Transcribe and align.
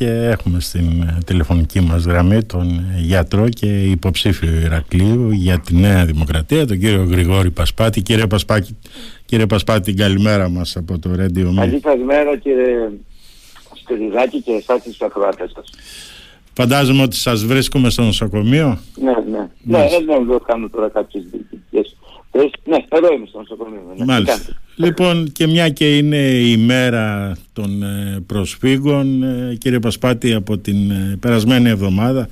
και 0.00 0.08
έχουμε 0.08 0.60
στην 0.60 1.04
τηλεφωνική 1.26 1.80
μας 1.80 2.04
γραμμή 2.04 2.44
τον 2.44 2.84
γιατρό 2.96 3.48
και 3.48 3.82
υποψήφιο 3.82 4.52
Ηρακλείου 4.64 5.30
για 5.30 5.58
τη 5.58 5.76
Νέα 5.76 6.04
Δημοκρατία, 6.04 6.66
τον 6.66 6.78
κύριο 6.78 7.04
Γρηγόρη 7.04 7.50
Πασπάτη. 7.50 8.02
Κύριε 8.02 8.26
Πασπάτη, 8.26 8.76
κύριε 9.24 9.46
Πασπάτη 9.46 9.94
καλημέρα 9.94 10.48
μας 10.48 10.76
από 10.76 10.98
το 10.98 11.10
Radio 11.18 11.54
Καλή 11.56 11.80
καλημέρα 11.80 12.36
κύριε 12.36 12.90
Σπυριδάκη 13.74 14.42
και 14.42 14.52
εσάς 14.52 14.82
τους 14.82 15.00
ακροάτες 15.00 15.52
σας. 15.54 15.70
Φαντάζομαι 16.52 17.02
ότι 17.02 17.16
σας 17.16 17.44
βρίσκουμε 17.44 17.90
στο 17.90 18.02
νοσοκομείο. 18.02 18.78
Ναι, 19.00 19.12
ναι. 19.30 19.39
Ναι, 19.62 19.88
δεν 19.88 20.40
κάνω 20.46 20.68
τώρα 20.68 20.88
κάποιες 20.88 21.24
διοικητικές 21.30 21.96
ναι, 22.32 22.76
εδώ 22.88 23.12
είμαι 23.12 23.26
στο 23.26 23.38
νοσοκομείο. 23.38 23.80
Ναι. 23.96 24.04
Μάλιστα. 24.04 24.56
Λοιπόν, 24.76 25.32
και 25.32 25.46
μια 25.46 25.68
και 25.68 25.96
είναι 25.96 26.16
η 26.16 26.56
μέρα 26.56 27.36
των 27.52 27.82
ε, 27.82 28.20
προσφύγων, 28.26 29.22
ε, 29.22 29.54
κύριε 29.58 29.78
Πασπάτη, 29.78 30.34
από 30.34 30.58
την 30.58 30.90
ε, 30.90 31.16
περασμένη 31.20 31.68
εβδομάδα 31.68 32.28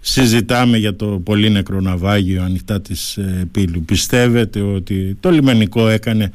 συζητάμε 0.00 0.76
για 0.76 0.96
το 0.96 1.06
πολύ 1.24 1.50
νεκρό 1.50 1.80
ναυάγιο 1.80 2.42
ανοιχτά 2.42 2.80
της 2.80 3.18
Πύλου. 3.52 3.82
Πιστεύετε 3.82 4.60
ότι 4.60 5.16
το 5.20 5.30
λιμενικό 5.30 5.88
έκανε 5.88 6.32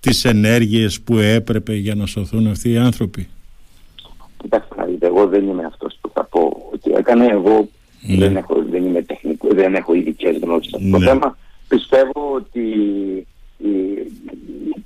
τις 0.00 0.24
ενέργειες 0.24 1.00
που 1.00 1.18
έπρεπε 1.18 1.74
για 1.74 1.94
να 1.94 2.06
σωθούν 2.06 2.46
αυτοί 2.46 2.70
οι 2.70 2.76
άνθρωποι; 2.76 3.28
Κοιτάξτε 4.36 4.74
εγώ 5.00 5.26
δεν 5.26 5.48
είμαι 5.48 5.64
αυτός 5.64 5.98
που 6.00 6.10
θα 6.14 6.24
πω 6.24 6.70
ότι 6.72 6.92
έκανε. 6.92 7.26
Εγώ 7.26 7.68
ναι. 8.06 8.16
δεν, 8.16 8.36
έχω, 8.36 8.62
δεν 8.70 8.84
είμαι 8.86 9.02
τεχνικό, 9.02 9.48
δεν 9.50 9.74
έχω 9.74 9.94
ειδικές 9.94 10.38
γνώσεις 10.38 10.74
αυτό 10.74 10.90
το 10.90 10.98
ναι. 10.98 11.06
θέμα 11.06 11.36
πιστεύω 11.68 12.32
ότι 12.34 12.60
η, 13.58 13.68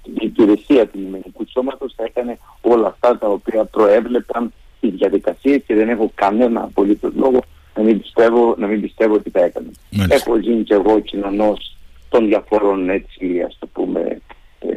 η 0.03 0.21
υπηρεσία 0.21 0.87
του 0.87 0.99
λιμενικού 0.99 1.45
σώματος 1.49 1.93
θα 1.97 2.05
έκανε 2.05 2.39
όλα 2.61 2.87
αυτά 2.87 3.19
τα 3.19 3.29
οποία 3.29 3.65
προέβλεπαν 3.65 4.53
τις 4.81 4.91
διαδικασίες 4.91 5.63
και 5.67 5.75
δεν 5.75 5.89
έχω 5.89 6.11
κανένα 6.15 6.63
απολύτως 6.63 7.13
λόγο 7.15 7.41
να 7.77 7.83
μην 7.83 8.01
πιστεύω, 8.01 8.55
να 8.59 8.67
μην 8.67 8.81
πιστεύω 8.81 9.15
ότι 9.15 9.31
τα 9.31 9.45
έκανε. 9.45 9.71
Έχω 10.09 10.39
γίνει 10.39 10.63
και 10.63 10.75
εγώ 10.75 11.01
κοινωνός 11.01 11.77
των 12.09 12.27
διαφόρων 12.27 12.91
έτσι 12.91 13.43
ας 13.47 13.57
το 13.59 13.67
πούμε 13.67 14.21
ε, 14.59 14.69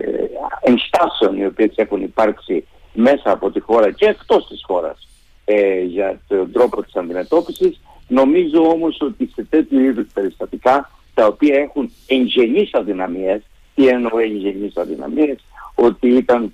ενστάσεων 0.61 1.37
οι 1.37 1.45
οποίες 1.45 1.71
έχουν 1.75 2.01
υπάρξει 2.01 2.65
μέσα 2.93 3.31
από 3.31 3.51
τη 3.51 3.59
χώρα 3.59 3.91
και 3.91 4.05
εκτός 4.05 4.47
της 4.47 4.61
χώρας 4.65 5.07
ε, 5.45 5.81
για 5.81 6.21
τον 6.27 6.51
τρόπο 6.51 6.83
της 6.83 6.95
αντιμετώπισης. 6.95 7.79
Νομίζω 8.09 8.69
όμως 8.69 8.97
ότι 9.01 9.29
σε 9.35 9.43
τέτοιου 9.49 9.79
είδους 9.79 10.07
περιστατικά 10.13 10.91
τα 11.13 11.25
οποία 11.25 11.55
έχουν 11.59 11.91
εγγενείς 12.07 12.73
αδυναμίες. 12.73 13.41
Τι 13.75 13.87
εννοώ 13.87 14.19
εγγενείς 14.19 14.77
αδυναμίες, 14.77 15.37
ότι 15.75 16.07
ήταν 16.07 16.51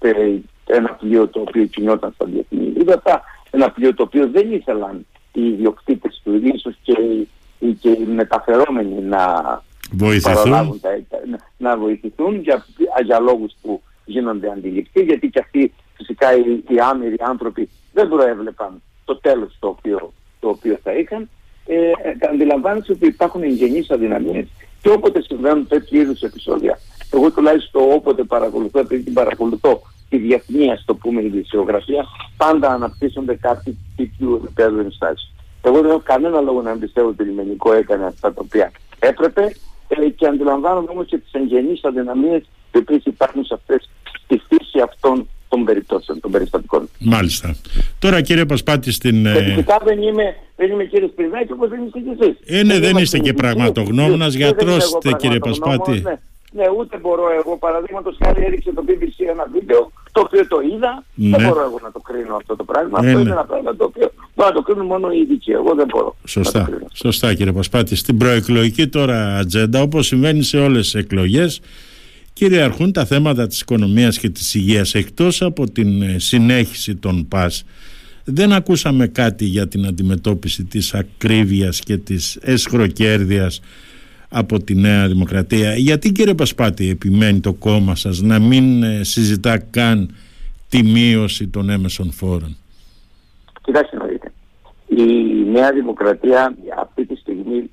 ένα 0.66 0.90
πλοίο 0.90 1.28
το 1.28 1.40
οποίο 1.40 1.66
κινιόταν 1.66 2.12
στα 2.16 2.26
διεθνή 2.26 2.74
ύδατα, 2.78 3.24
ένα 3.52 3.72
πλοίο 3.72 3.94
το 3.94 4.04
οποίο 4.04 4.30
δεν 4.30 4.52
ήθελαν 4.52 5.06
οι 5.34 5.48
ιδιοκτήτες 5.48 6.22
του 6.24 6.42
ίσως 6.44 6.76
και, 6.82 6.96
και 7.80 7.90
οι 7.90 8.06
μεταφερόμενοι 8.06 9.02
να 9.02 9.44
βοηθηθούν, 9.92 10.82
να, 11.58 11.78
βοηθηθούν 11.78 12.40
για, 12.40 12.66
για 13.04 13.20
λόγους 13.20 13.54
που 13.62 13.82
γίνονται 14.06 14.52
αντιληπτοί, 14.52 15.02
γιατί 15.02 15.30
και 15.30 15.40
αυτοί 15.40 15.74
φυσικά 15.94 16.36
οι, 16.36 16.64
οι 16.68 16.80
άμυροι 16.80 17.16
άνθρωποι 17.20 17.70
δεν 17.94 18.10
προέβλεπαν 18.10 18.82
το 19.06 19.16
τέλος 19.16 19.58
το 19.60 19.68
οποίο, 19.68 20.14
το 20.40 20.50
οποίο 20.50 20.78
θα 20.84 20.94
είχαν 20.94 21.30
ε, 21.66 21.92
αντιλαμβάνεσαι 22.32 22.92
ότι 22.92 23.08
υπάρχουν 23.08 23.44
εγγενείς 23.44 23.90
αδυναμίες 23.90 24.48
και 24.82 24.90
όποτε 24.90 25.22
συμβαίνουν 25.22 25.68
τέτοιου 25.68 26.00
είδους 26.02 26.22
επεισόδια. 26.22 26.80
Εγώ 27.14 27.32
τουλάχιστον 27.32 27.94
όποτε 27.94 28.24
παρακολουθώ, 28.24 28.80
επειδή 28.80 29.04
την 29.04 29.14
παρακολουθώ 29.14 29.82
τη 30.10 30.18
διεθνή, 30.18 30.72
ας 30.72 30.84
το 30.86 30.96
πούμε, 30.96 31.22
ειδησιογραφία, 31.22 32.06
πάντα 32.38 32.68
αναπτύσσονται 32.68 33.36
κάτι 33.36 33.78
τέτοιου 33.96 34.42
επίπεδου 34.44 34.80
ενστάσεις. 34.80 35.34
Εγώ 35.62 35.82
δεν 35.82 35.90
έχω 35.90 36.02
κανένα 36.04 36.42
λόγο 36.42 36.62
να 36.62 36.78
πιστεύω 36.78 37.08
ότι 37.08 37.18
το 37.18 37.24
λιμενικό 37.24 37.74
έκανε 37.74 38.06
αυτά 38.06 38.34
τα 38.34 38.42
οποία 38.44 38.72
έπρεπε 39.00 39.56
ε, 39.88 40.10
και 40.10 40.28
αντιλαμβάνομαι 40.28 40.88
όμως 40.90 41.06
και 41.06 41.18
τις 41.18 41.32
εγγενείς 41.32 41.84
αδυναμίες 41.84 42.44
οι 42.74 42.78
οποίε 42.78 43.00
υπάρχουν 43.04 43.46
σε 43.46 43.54
αυτές 43.54 43.90
τη 44.28 44.38
φύση 44.38 44.80
αυτών 44.80 45.16
των 45.16 45.28
περιπτώσεων, 45.66 46.20
των 46.20 46.32
περιστατικών. 46.32 46.90
Μάλιστα. 47.00 47.56
Τώρα 48.00 48.22
κύριε 48.22 48.46
Πασπάτη 48.46 48.92
στην... 48.92 49.26
Ε, 49.26 49.34
φυσικά 49.34 49.82
δεν 49.84 50.02
είμαι, 50.02 50.36
δεν 50.56 50.72
είμαι 50.72 50.84
κύριε 50.84 51.08
Σπυρδάκη 51.08 51.52
όπως 51.52 51.70
δεν 51.70 51.80
είστε 51.86 52.00
και 52.00 52.18
εσείς. 52.20 52.60
Ε, 52.60 52.64
ναι, 52.64 52.80
δεν 52.80 52.98
είστε 52.98 53.20
και 53.20 53.34
πραγματογνώμονας, 53.34 54.34
γιατρός 54.34 54.86
είστε 54.86 55.12
κύριε 55.12 55.40
Πασπάτη. 55.40 55.92
Ναι. 55.92 56.20
Ναι, 56.58 56.66
ούτε 56.80 56.98
μπορώ 56.98 57.24
εγώ. 57.40 57.58
Παραδείγματος 57.58 58.18
χάρη 58.24 58.44
έριξε 58.44 58.72
το 58.74 58.84
BBC 58.88 59.18
ένα 59.30 59.48
βίντεο 59.54 59.92
το 60.12 60.20
οποίο 60.22 60.48
το 60.48 60.58
είδα. 60.74 61.04
Ναι. 61.14 61.38
Δεν 61.38 61.48
μπορώ 61.48 61.62
εγώ 61.62 61.80
να 61.84 61.92
το 61.92 62.00
κρίνω 62.00 62.36
αυτό 62.36 62.56
το 62.56 62.64
πράγμα. 62.64 63.02
Ναι, 63.02 63.08
αυτό 63.08 63.20
είναι 63.20 63.30
ναι. 63.30 63.36
ένα 63.36 63.46
πράγμα 63.46 63.76
το 63.76 63.84
οποίο 63.84 64.12
μπορεί 64.36 64.50
να 64.50 64.56
το 64.56 64.62
κρίνουν 64.62 64.86
μόνο 64.86 65.12
οι 65.12 65.20
ειδικοί. 65.20 65.52
Εγώ 65.52 65.76
δεν 65.76 65.86
μπορώ. 65.86 66.16
Σωστά. 66.26 66.60
Να 66.60 66.66
το 66.66 66.88
Σωστά 66.94 67.34
κύριε 67.34 67.52
Πασπάτη. 67.52 67.96
Στην 67.96 68.18
προεκλογική 68.18 68.88
τώρα 68.88 69.38
ατζέντα, 69.38 69.82
όπως 69.82 70.08
συμβαίνει 70.08 70.44
σε 70.44 70.58
όλες 70.58 70.82
τις 70.82 70.96
εκλογές, 70.96 71.62
κυριαρχούν 72.36 72.92
τα 72.92 73.06
θέματα 73.06 73.48
της 73.48 73.62
οικονομίας 73.62 74.18
και 74.20 74.30
της 74.30 74.54
υγείας 74.54 74.96
εκτός 74.96 75.42
από 75.42 75.72
την 75.72 76.02
ε, 76.02 76.20
συνέχιση 76.20 76.96
των 76.96 77.28
ΠΑΣ 77.28 77.66
δεν 78.24 78.54
ακούσαμε 78.54 79.08
κάτι 79.08 79.46
για 79.46 79.68
την 79.68 79.86
αντιμετώπιση 79.86 80.64
της 80.64 80.94
ακρίβειας 80.94 81.80
και 81.80 81.98
της 81.98 82.38
εσχροκέρδειας 82.42 83.62
από 84.30 84.64
τη 84.64 84.76
Νέα 84.76 85.08
Δημοκρατία. 85.08 85.76
Γιατί 85.76 86.12
κύριε 86.12 86.34
Πασπάτη 86.34 86.90
επιμένει 86.90 87.40
το 87.40 87.54
κόμμα 87.54 87.96
σας 87.96 88.22
να 88.22 88.40
μην 88.40 88.84
ε, 88.84 89.04
συζητά 89.04 89.58
καν 89.58 90.16
τη 90.70 90.84
μείωση 90.84 91.48
των 91.48 91.70
έμεσων 91.70 92.12
φόρων; 92.12 92.58
Κοιτάξτε 93.62 93.98
να 93.98 94.06
δείτε. 94.06 94.32
Η 94.88 95.04
Νέα 95.52 95.72
Δημοκρατία 95.72 96.56
αυτή 96.78 97.06
τη 97.06 97.16
στιγμή 97.16 97.70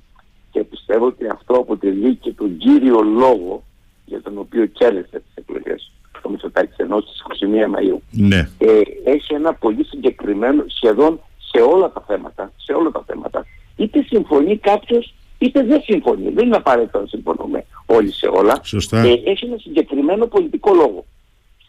και 0.51 0.63
πιστεύω 0.63 1.05
ότι 1.05 1.27
αυτό 1.27 1.53
αποτελεί 1.53 2.15
και 2.15 2.31
τον 2.31 2.57
κύριο 2.57 3.01
λόγο 3.01 3.63
για 4.05 4.21
τον 4.21 4.37
οποίο 4.37 4.65
κέρδισε 4.65 5.19
τις 5.19 5.33
εκλογές 5.33 5.91
το 6.21 6.29
Μητσοτάκης 6.29 6.75
ενώ 6.77 6.99
στις 6.99 7.21
21 7.41 7.75
Μαΐου. 7.75 7.97
Ναι. 8.11 8.49
ε, 8.57 8.81
έχει 9.03 9.33
ένα 9.33 9.53
πολύ 9.53 9.85
συγκεκριμένο 9.85 10.63
σχεδόν 10.67 11.19
σε 11.51 11.61
όλα 11.61 11.91
τα 11.91 12.03
θέματα 12.07 12.51
σε 12.55 12.73
όλα 12.73 12.91
τα 12.91 13.03
θέματα 13.07 13.45
είτε 13.75 14.01
συμφωνεί 14.01 14.57
κάποιος 14.57 15.13
είτε 15.37 15.63
δεν 15.63 15.81
συμφωνεί. 15.81 16.29
Δεν 16.29 16.45
είναι 16.45 16.55
απαραίτητο 16.55 16.99
να 16.99 17.05
συμφωνούμε 17.05 17.65
όλοι 17.85 18.11
σε 18.11 18.27
όλα. 18.27 18.61
Ε, 18.91 19.13
έχει 19.31 19.45
ένα 19.45 19.57
συγκεκριμένο 19.57 20.27
πολιτικό 20.27 20.73
λόγο. 20.73 21.05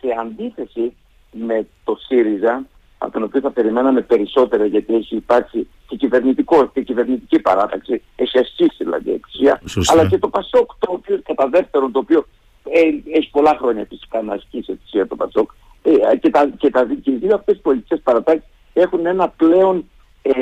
Σε 0.00 0.08
αντίθεση 0.20 0.92
με 1.32 1.66
το 1.84 1.96
ΣΥΡΙΖΑ 2.06 2.66
από 3.04 3.12
τον 3.12 3.22
οποίο 3.22 3.40
θα 3.40 3.50
περιμέναμε 3.50 4.00
περισσότερα 4.00 4.64
γιατί 4.66 4.94
έχει 4.94 5.16
υπάρξει 5.16 5.68
και 5.86 5.96
κυβερνητικό 5.96 6.70
και 6.74 6.82
κυβερνητική 6.82 7.38
παράταξη, 7.38 8.02
έχει 8.16 8.38
ασχίσει 8.38 8.76
δηλαδή 8.78 9.10
εξουσία, 9.10 9.60
αλλά 9.86 10.06
και 10.06 10.18
το 10.18 10.28
ΠΑΣΟΚ 10.28 10.70
το 10.78 10.92
οποίο 10.92 11.20
κατά 11.24 11.48
δεύτερον 11.48 11.92
το 11.92 11.98
οποίο 11.98 12.26
ε, 12.70 12.80
έχει 13.18 13.30
πολλά 13.30 13.56
χρόνια 13.60 13.86
φυσικά 13.88 14.22
να 14.22 14.34
ασκήσει 14.34 14.72
εξουσία 14.72 15.06
το 15.06 15.16
ΠΑΣΟΚ 15.16 15.50
ε, 15.82 16.16
και, 16.16 16.30
τα, 16.30 16.50
και, 16.56 16.70
τα, 16.70 16.86
και 17.02 17.10
οι 17.10 17.16
δύο 17.16 17.34
αυτές 17.34 17.58
πολιτικές 17.62 18.00
παρατάξεις 18.02 18.48
έχουν 18.72 19.06
ένα 19.06 19.28
πλέον 19.28 19.84
ε, 20.22 20.32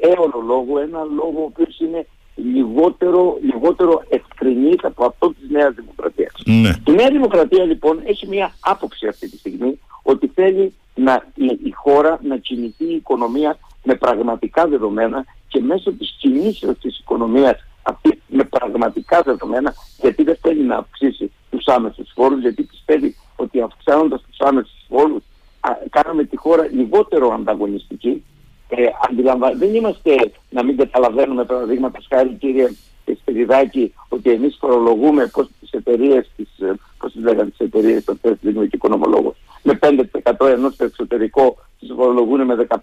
έωνο 0.00 0.42
λόγο, 0.46 0.78
ένα 0.78 1.02
λόγο 1.02 1.40
ο 1.40 1.44
οποίος 1.44 1.78
είναι 1.78 2.06
λιγότερο, 2.34 3.38
λιγότερο 3.42 4.02
ευκρινής 4.08 4.78
από 4.82 5.04
αυτό 5.04 5.34
της 5.40 5.50
Νέας 5.50 5.74
Δημοκρατίας. 5.74 6.32
Ναι. 6.44 6.70
Η 6.86 6.90
Νέα 6.90 7.10
Δημοκρατία 7.10 7.64
λοιπόν 7.64 8.00
έχει 8.04 8.26
μια 8.26 8.54
άποψη 8.60 9.06
αυτή 9.06 9.30
τη 9.30 9.36
στιγμή 9.36 9.80
ότι 10.02 10.30
θέλει 10.34 10.74
να, 10.94 11.24
η, 11.34 11.44
η 11.44 11.70
χώρα 11.70 12.18
να 12.22 12.36
κινηθεί 12.36 12.84
η 12.84 12.94
οικονομία 12.94 13.58
με 13.82 13.94
πραγματικά 13.94 14.66
δεδομένα 14.66 15.24
και 15.48 15.60
μέσω 15.60 15.92
της 15.92 16.16
κινήσεως 16.20 16.78
της 16.78 16.98
οικονομίας 16.98 17.64
αυτή 17.82 18.22
με 18.28 18.44
πραγματικά 18.44 19.22
δεδομένα 19.22 19.74
γιατί 20.00 20.22
δεν 20.22 20.36
θέλει 20.40 20.62
να 20.62 20.76
αυξήσει 20.76 21.32
τους 21.50 21.66
άμεσους 21.66 22.12
φόρους 22.14 22.40
γιατί 22.40 22.62
πιστεύει 22.62 23.16
ότι 23.36 23.60
αυξάνοντας 23.60 24.22
τους 24.28 24.38
άμεσους 24.38 24.84
φόρους 24.88 25.22
κάναμε 25.90 26.24
τη 26.24 26.36
χώρα 26.36 26.68
λιγότερο 26.72 27.32
ανταγωνιστική. 27.32 28.24
Ε, 28.68 28.86
δεν 29.56 29.74
είμαστε 29.74 30.32
να 30.50 30.64
μην 30.64 30.76
καταλαβαίνουμε 30.76 31.44
παραδείγματα 31.44 31.98
χάρη 32.08 32.28
κύριε 32.28 32.68
Σπυριδάκη 33.20 33.94
ότι 34.08 34.30
εμείς 34.30 34.56
φορολογούμε 34.60 35.26
πώς 35.26 35.48
τις 35.60 35.70
εταιρείες, 35.70 36.30
τις, 36.36 36.48
ε, 36.58 36.74
πώς 36.98 37.12
τις 37.12 37.22
λέγανε 37.22 37.50
τις 37.50 37.58
εταιρείες, 37.58 38.04
το 38.04 38.16
τεστ 38.16 38.36
δίνουμε 38.40 38.66
και 38.66 38.76
οικονομολόγος, 38.76 39.36
με 39.64 39.78
5% 39.80 40.46
ενώ 40.46 40.70
στο 40.70 40.84
εξωτερικό 40.84 41.56
τις 41.78 41.92
φορολογούν 41.96 42.44
με 42.44 42.66
15 42.68 42.76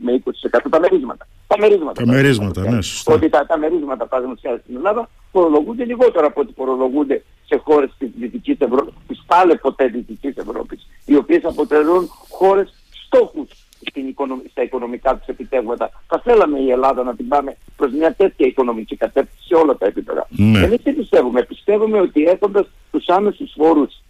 με 0.00 0.22
20% 0.52 0.60
τα 0.70 0.80
μερίσματα. 0.80 1.26
Τα 1.46 1.56
μερίσματα. 1.58 2.04
Τα 2.04 2.12
μερίσματα, 2.12 2.60
ναι, 2.60 2.82
σωστά. 2.82 3.14
Ότι 3.14 3.28
τα, 3.28 3.46
τα 3.46 3.58
μερίσματα 3.58 4.06
παραδείγματος 4.06 4.42
χάρη 4.46 4.60
στην 4.62 4.76
Ελλάδα 4.76 5.08
φορολογούνται 5.32 5.84
λιγότερο 5.84 6.26
από 6.26 6.40
ό,τι 6.40 6.52
φορολογούνται 6.52 7.22
σε 7.46 7.60
χώρες 7.64 7.90
της 7.98 8.08
Δυτικής 8.18 8.56
Ευρώπης, 8.58 8.94
της 9.06 9.22
πάλι 9.26 9.56
ποτέ 9.56 9.86
Δυτικής 9.86 10.36
Ευρώπης, 10.36 10.88
οι 11.04 11.16
οποίες 11.16 11.44
αποτελούν 11.44 12.08
χώρες 12.28 12.74
στόχους 13.06 13.48
στην 13.88 14.14
στα 14.50 14.62
οικονομικά 14.62 15.16
της 15.16 15.26
επιτεύγματα. 15.26 15.90
Θα 16.06 16.20
θέλαμε 16.24 16.58
η 16.58 16.70
Ελλάδα 16.70 17.02
να 17.02 17.14
την 17.14 17.28
πάμε 17.28 17.56
προς 17.76 17.92
μια 17.92 18.14
τέτοια 18.14 18.46
οικονομική 18.46 18.96
κατεύθυνση 18.96 19.46
σε 19.46 19.54
όλα 19.54 19.76
τα 19.76 19.86
επίπεδα. 19.86 20.26
Ναι. 20.30 20.58
Εμείς 20.58 20.82
τι 20.82 20.92
πιστεύουμε; 20.92 21.42
Πιστεύουμε 21.42 22.00
ότι 22.00 22.22
έχοντας 22.24 22.66
τους 22.90 23.08
άμεσους 23.08 23.52
φόρους 23.56 24.02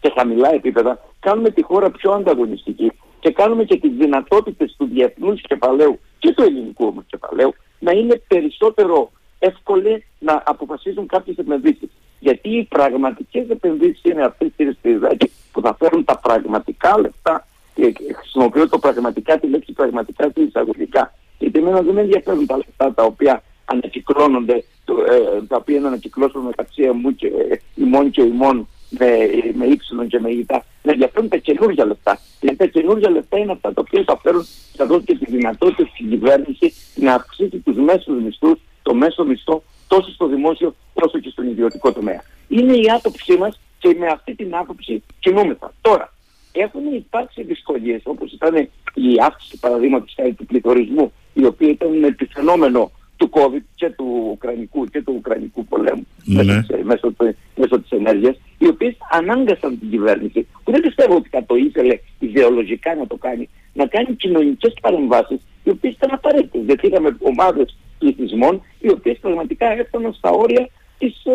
σε 0.00 0.12
χαμηλά 0.16 0.54
επίπεδα 0.54 1.00
κάνουμε 1.22 1.50
τη 1.50 1.62
χώρα 1.62 1.90
πιο 1.90 2.12
ανταγωνιστική 2.12 2.92
και 3.20 3.30
κάνουμε 3.30 3.64
και 3.64 3.78
τις 3.78 3.90
δυνατότητες 3.90 4.74
του 4.78 4.88
διεθνούς 4.92 5.40
κεφαλαίου 5.40 5.98
και 6.18 6.32
του 6.32 6.42
ελληνικού 6.42 6.86
όμως 6.86 7.04
κεφαλαίου 7.06 7.54
να 7.78 7.92
είναι 7.92 8.22
περισσότερο 8.28 9.10
εύκολοι 9.38 10.04
να 10.18 10.42
αποφασίζουν 10.46 11.06
κάποιες 11.06 11.36
επενδύσεις. 11.36 11.88
Γιατί 12.18 12.48
οι 12.48 12.64
πραγματικές 12.64 13.48
επενδύσεις 13.48 14.02
είναι 14.02 14.24
αυτές 14.24 14.50
κύριε 14.56 14.72
Σπυριδάκη 14.72 15.30
που 15.52 15.60
θα 15.60 15.76
φέρουν 15.78 16.04
τα 16.04 16.18
πραγματικά 16.18 16.98
λεφτά 17.00 17.46
και 17.74 17.94
χρησιμοποιώ 18.14 18.68
το 18.68 18.78
πραγματικά 18.78 19.38
τη 19.38 19.46
λέξη 19.46 19.72
πραγματικά 19.72 20.28
στην 20.28 20.46
εισαγωγικά. 20.46 21.14
Γιατί 21.38 21.58
εμένα 21.58 21.82
δεν 21.82 21.94
με 21.94 22.00
ενδιαφέρουν 22.00 22.46
τα 22.46 22.56
λεφτά 22.56 22.94
τα 22.94 23.02
οποία 23.02 23.42
ανακυκλώνονται, 23.64 24.54
ε, 24.54 25.42
τα 25.48 25.56
οποία 25.56 25.76
είναι 25.76 25.86
ανακυκλώσουν 25.86 26.40
μεταξύ 26.40 26.82
μου 26.82 27.14
και 27.14 27.26
ε, 27.26 27.60
ημών 27.74 28.10
και 28.10 28.22
ημών 28.22 28.68
με, 28.88 29.06
με 29.54 29.66
ύψιλον 29.66 30.06
και 30.08 30.20
με 30.20 30.30
ήττα, 30.30 30.64
με 30.82 30.92
ενδιαφέρουν 30.92 31.28
τα 31.28 31.36
καινούργια 31.36 31.86
λεφτά. 31.86 32.18
Γιατί 32.40 32.56
τα 32.56 32.66
καινούργια 32.66 33.10
λεφτά 33.10 33.38
είναι 33.38 33.52
αυτά 33.52 33.72
τα 33.72 33.82
οποία 33.86 34.02
θα 34.06 34.18
φέρουν, 34.22 34.46
θα 34.76 34.86
δώσουν 34.86 35.04
και 35.04 35.16
τη 35.16 35.24
δυνατότητα 35.30 35.88
στην 35.94 36.08
κυβέρνηση 36.10 36.72
να 36.94 37.14
αυξήσει 37.14 37.58
τους 37.58 37.76
μέσους 37.76 38.22
μισθούς, 38.22 38.58
το 38.82 38.94
μέσο 38.94 39.24
μισθό, 39.24 39.62
τόσο 39.88 40.10
στο 40.10 40.26
δημόσιο 40.26 40.74
όσο 40.92 41.18
και 41.18 41.28
στον 41.28 41.46
ιδιωτικό 41.46 41.92
τομέα. 41.92 42.22
Είναι 42.48 42.72
η 42.72 42.90
άποψή 42.96 43.36
μας 43.36 43.60
και 43.78 43.96
με 43.98 44.06
αυτή 44.06 44.34
την 44.34 44.54
άποψη 44.54 45.02
κινούμεθα. 45.20 45.72
Τώρα, 45.80 46.12
έχουν 46.52 46.94
υπάρξει 46.94 47.42
δυσκολίες 47.42 48.00
όπως 48.04 48.32
ήταν 48.32 48.54
η 48.94 49.16
αύξηση 49.20 49.58
παραδείγματος 49.58 50.14
του 50.36 50.46
πληθωρισμού, 50.46 51.12
η 51.32 51.44
οποία 51.44 51.68
ήταν 51.68 52.04
επιφαινόμενο 52.04 52.90
του 53.16 53.30
COVID 53.32 53.62
και 53.74 53.90
του 53.90 54.28
Ουκρανικού 54.30 54.84
και 54.86 55.02
του 55.02 55.14
Ουκρανικού 55.16 55.64
πολέμου 55.64 56.06
ναι. 56.24 56.42
μέσω, 56.82 57.14
μέσω, 57.56 57.80
της 57.80 57.90
ενέργειας 57.90 58.36
οι 58.62 58.68
οποίες 58.68 58.94
ανάγκασαν 59.10 59.78
την 59.78 59.90
κυβέρνηση 59.90 60.46
που 60.64 60.72
δεν 60.72 60.80
πιστεύω 60.80 61.14
ότι 61.14 61.28
θα 61.28 61.44
το 61.44 61.54
ήθελε 61.54 61.98
ιδεολογικά 62.18 62.94
να 62.94 63.06
το 63.06 63.16
κάνει 63.16 63.48
να 63.72 63.86
κάνει 63.86 64.14
κοινωνικές 64.14 64.74
παρεμβάσεις 64.80 65.40
οι 65.64 65.70
οποίες 65.70 65.94
ήταν 65.94 66.10
απαραίτητες 66.12 66.62
γιατί 66.64 66.86
είχαμε 66.86 67.16
ομάδες 67.20 67.76
πληθυσμών 67.98 68.62
οι 68.80 68.90
οποίες 68.90 69.18
πραγματικά 69.18 69.66
έφταναν 69.72 70.12
στα 70.12 70.30
όρια 70.30 70.68
της 70.98 71.24
ε, 71.24 71.32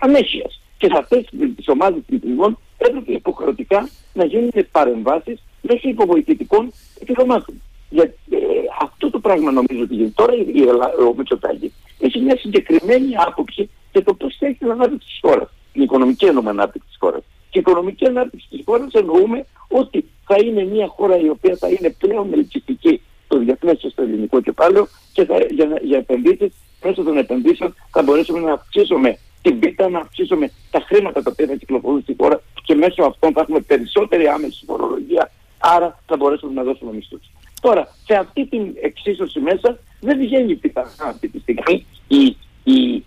ανέχειας 0.00 0.60
και 0.78 0.86
σε 0.86 0.98
αυτές 0.98 1.24
τις 1.56 1.68
ομάδες 1.68 2.02
πληθυσμών 2.06 2.58
έπρεπε 2.78 3.12
υποχρεωτικά 3.12 3.88
να 4.12 4.24
γίνουν 4.24 4.52
παρεμβάσεις 4.72 5.42
μέσω 5.60 5.88
υποβοηθητικών 5.88 6.72
επιδομάτων. 7.00 7.62
Γιατί 7.90 8.14
ε, 8.30 8.38
αυτό 8.80 9.10
το 9.10 9.18
πράγμα 9.18 9.50
νομίζω 9.50 9.82
ότι 9.82 9.94
γίνεται. 9.94 10.12
Τώρα 10.14 10.34
η, 10.34 10.62
ο 11.08 11.14
Μητσοτάκη 11.16 11.72
έχει 11.98 12.20
μια 12.20 12.36
συγκεκριμένη 12.36 13.16
άποψη 13.26 13.70
για 13.92 14.04
το 14.04 14.14
πώς 14.14 14.36
θα 14.38 14.46
έχει 14.46 14.58
την 14.58 14.70
ανάπτυξη 14.70 15.06
της 15.06 15.18
χώρας. 15.20 15.50
Την 15.82 15.90
οικονομική 15.90 16.28
ανάπτυξη 16.28 16.88
της 16.88 16.96
χώρας. 17.00 17.22
Και 17.50 17.58
η 17.58 17.60
οικονομική 17.60 18.06
ανάπτυξη 18.06 18.46
της 18.50 18.60
χώρας 18.64 18.92
εννοούμε 18.92 19.46
ότι 19.68 20.04
θα 20.26 20.36
είναι 20.44 20.64
μια 20.64 20.86
χώρα 20.86 21.16
η 21.16 21.28
οποία 21.28 21.56
θα 21.56 21.68
είναι 21.68 21.90
πλέον 21.98 22.32
ελκυστική 22.32 23.00
στο 23.24 23.38
διεθνές 23.38 23.78
και 23.78 23.88
στο 23.88 24.02
ελληνικό 24.02 24.40
κεφάλαιο 24.40 24.86
και 25.12 25.24
θα, 25.24 25.38
για, 25.50 25.78
για 25.82 25.98
επενδύσεις, 25.98 26.52
μέσω 26.82 27.02
των 27.02 27.16
επενδύσεων 27.16 27.74
θα 27.90 28.02
μπορέσουμε 28.02 28.40
να 28.40 28.52
αυξήσουμε 28.52 29.18
την 29.42 29.58
πίτα, 29.58 29.88
να 29.88 29.98
αυξήσουμε 29.98 30.50
τα 30.70 30.80
χρήματα 30.80 31.22
τα 31.22 31.30
οποία 31.32 31.46
θα 31.46 31.54
κυκλοφορούν 31.54 32.00
στη 32.02 32.14
χώρα 32.20 32.40
και 32.64 32.74
μέσω 32.74 33.02
αυτών 33.02 33.32
θα 33.32 33.40
έχουμε 33.40 33.60
περισσότερη 33.60 34.26
άμεση 34.26 34.64
φορολογία. 34.66 35.30
Άρα 35.58 35.98
θα 36.06 36.16
μπορέσουμε 36.16 36.52
να 36.52 36.62
δώσουμε 36.62 36.92
μισθούς. 36.92 37.30
Τώρα, 37.60 37.88
σε 38.04 38.14
αυτή 38.14 38.46
την 38.46 38.74
εξίσωση 38.82 39.40
μέσα 39.40 39.78
δεν 40.00 40.18
βγαίνει 40.18 40.54
πιθανά 40.54 40.90
αυτή 40.98 41.28
τη 41.28 41.38
στιγμή 41.38 41.86
η, 42.08 42.36
η, 42.64 43.04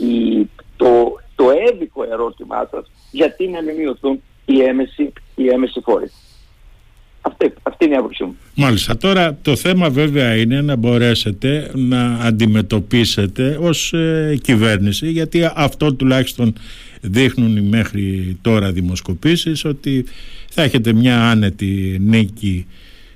η, 0.00 0.48
το, 0.76 1.16
το 1.42 1.50
έδικο 1.72 2.02
ερώτημά 2.02 2.68
σας 2.70 2.90
γιατί 3.10 3.48
να 3.48 3.62
μην 3.62 3.76
μειωθούν 3.76 4.22
οι 4.44 4.60
έμεση, 4.62 5.12
οι 5.34 5.48
έμεση 5.48 5.80
φόροι. 5.84 6.10
Αυτή, 7.20 7.52
αυτή 7.62 7.84
είναι 7.84 7.94
η 7.94 7.96
άποψή 7.96 8.24
μου. 8.24 8.36
Μάλιστα. 8.54 8.96
Τώρα 8.96 9.38
το 9.42 9.56
θέμα 9.56 9.90
βέβαια 9.90 10.36
είναι 10.36 10.60
να 10.60 10.76
μπορέσετε 10.76 11.70
να 11.74 12.14
αντιμετωπίσετε 12.14 13.58
ως 13.60 13.92
ε, 13.92 14.38
κυβέρνηση 14.42 15.10
γιατί 15.10 15.50
αυτό 15.54 15.94
τουλάχιστον 15.94 16.54
δείχνουν 17.00 17.56
οι 17.56 17.60
μέχρι 17.60 18.36
τώρα 18.42 18.72
δημοσκοπήσεις 18.72 19.64
ότι 19.64 20.04
θα 20.50 20.62
έχετε 20.62 20.92
μια 20.92 21.30
άνετη 21.30 21.96
νίκη 22.00 22.66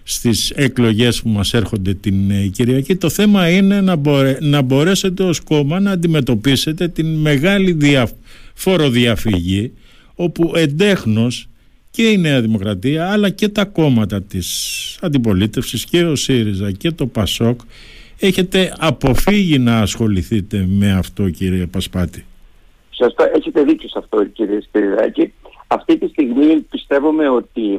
στις 0.09 0.51
εκλογές 0.51 1.23
που 1.23 1.29
μας 1.29 1.55
έρχονται 1.55 1.95
την 1.95 2.31
ε, 2.31 2.47
Κυριακή 2.47 2.97
το 2.97 3.09
θέμα 3.09 3.51
είναι 3.51 3.81
να, 3.81 3.97
να 4.41 4.63
μπορέσετε 4.63 5.23
ως 5.23 5.41
κόμμα 5.41 5.81
να 5.81 5.91
αντιμετωπίσετε 5.91 6.89
την 6.89 7.07
μεγάλη 7.15 7.73
δια... 7.73 8.09
φοροδιαφυγή 8.55 9.73
όπου 10.15 10.53
εντέχνως 10.55 11.49
και 11.91 12.03
η 12.03 12.19
Νέα 12.19 12.41
Δημοκρατία 12.41 13.11
αλλά 13.11 13.31
και 13.31 13.49
τα 13.49 13.65
κόμματα 13.65 14.23
της 14.23 14.99
αντιπολίτευσης 15.01 15.85
και 15.85 16.05
ο 16.05 16.15
ΣΥΡΙΖΑ 16.15 16.73
και 16.73 16.91
το 16.91 17.07
ΠΑΣΟΚ 17.07 17.61
έχετε 18.19 18.73
αποφύγει 18.79 19.59
να 19.59 19.79
ασχοληθείτε 19.79 20.67
με 20.69 20.93
αυτό 20.93 21.31
κύριε 21.31 21.67
Πασπάτη. 21.67 22.25
Σωστά, 22.91 23.31
έχετε 23.35 23.63
δίκιο 23.63 23.89
σε 23.89 23.99
αυτό 23.99 24.25
κύριε 24.25 24.61
Σπυριδάκη. 24.61 25.33
Αυτή 25.67 25.99
τη 25.99 26.09
στιγμή 26.09 26.57
πιστεύουμε 26.71 27.29
ότι 27.29 27.75
ε, 27.75 27.79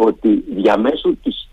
ότι 0.00 0.44
διαμέσου 0.48 1.16
της, 1.22 1.48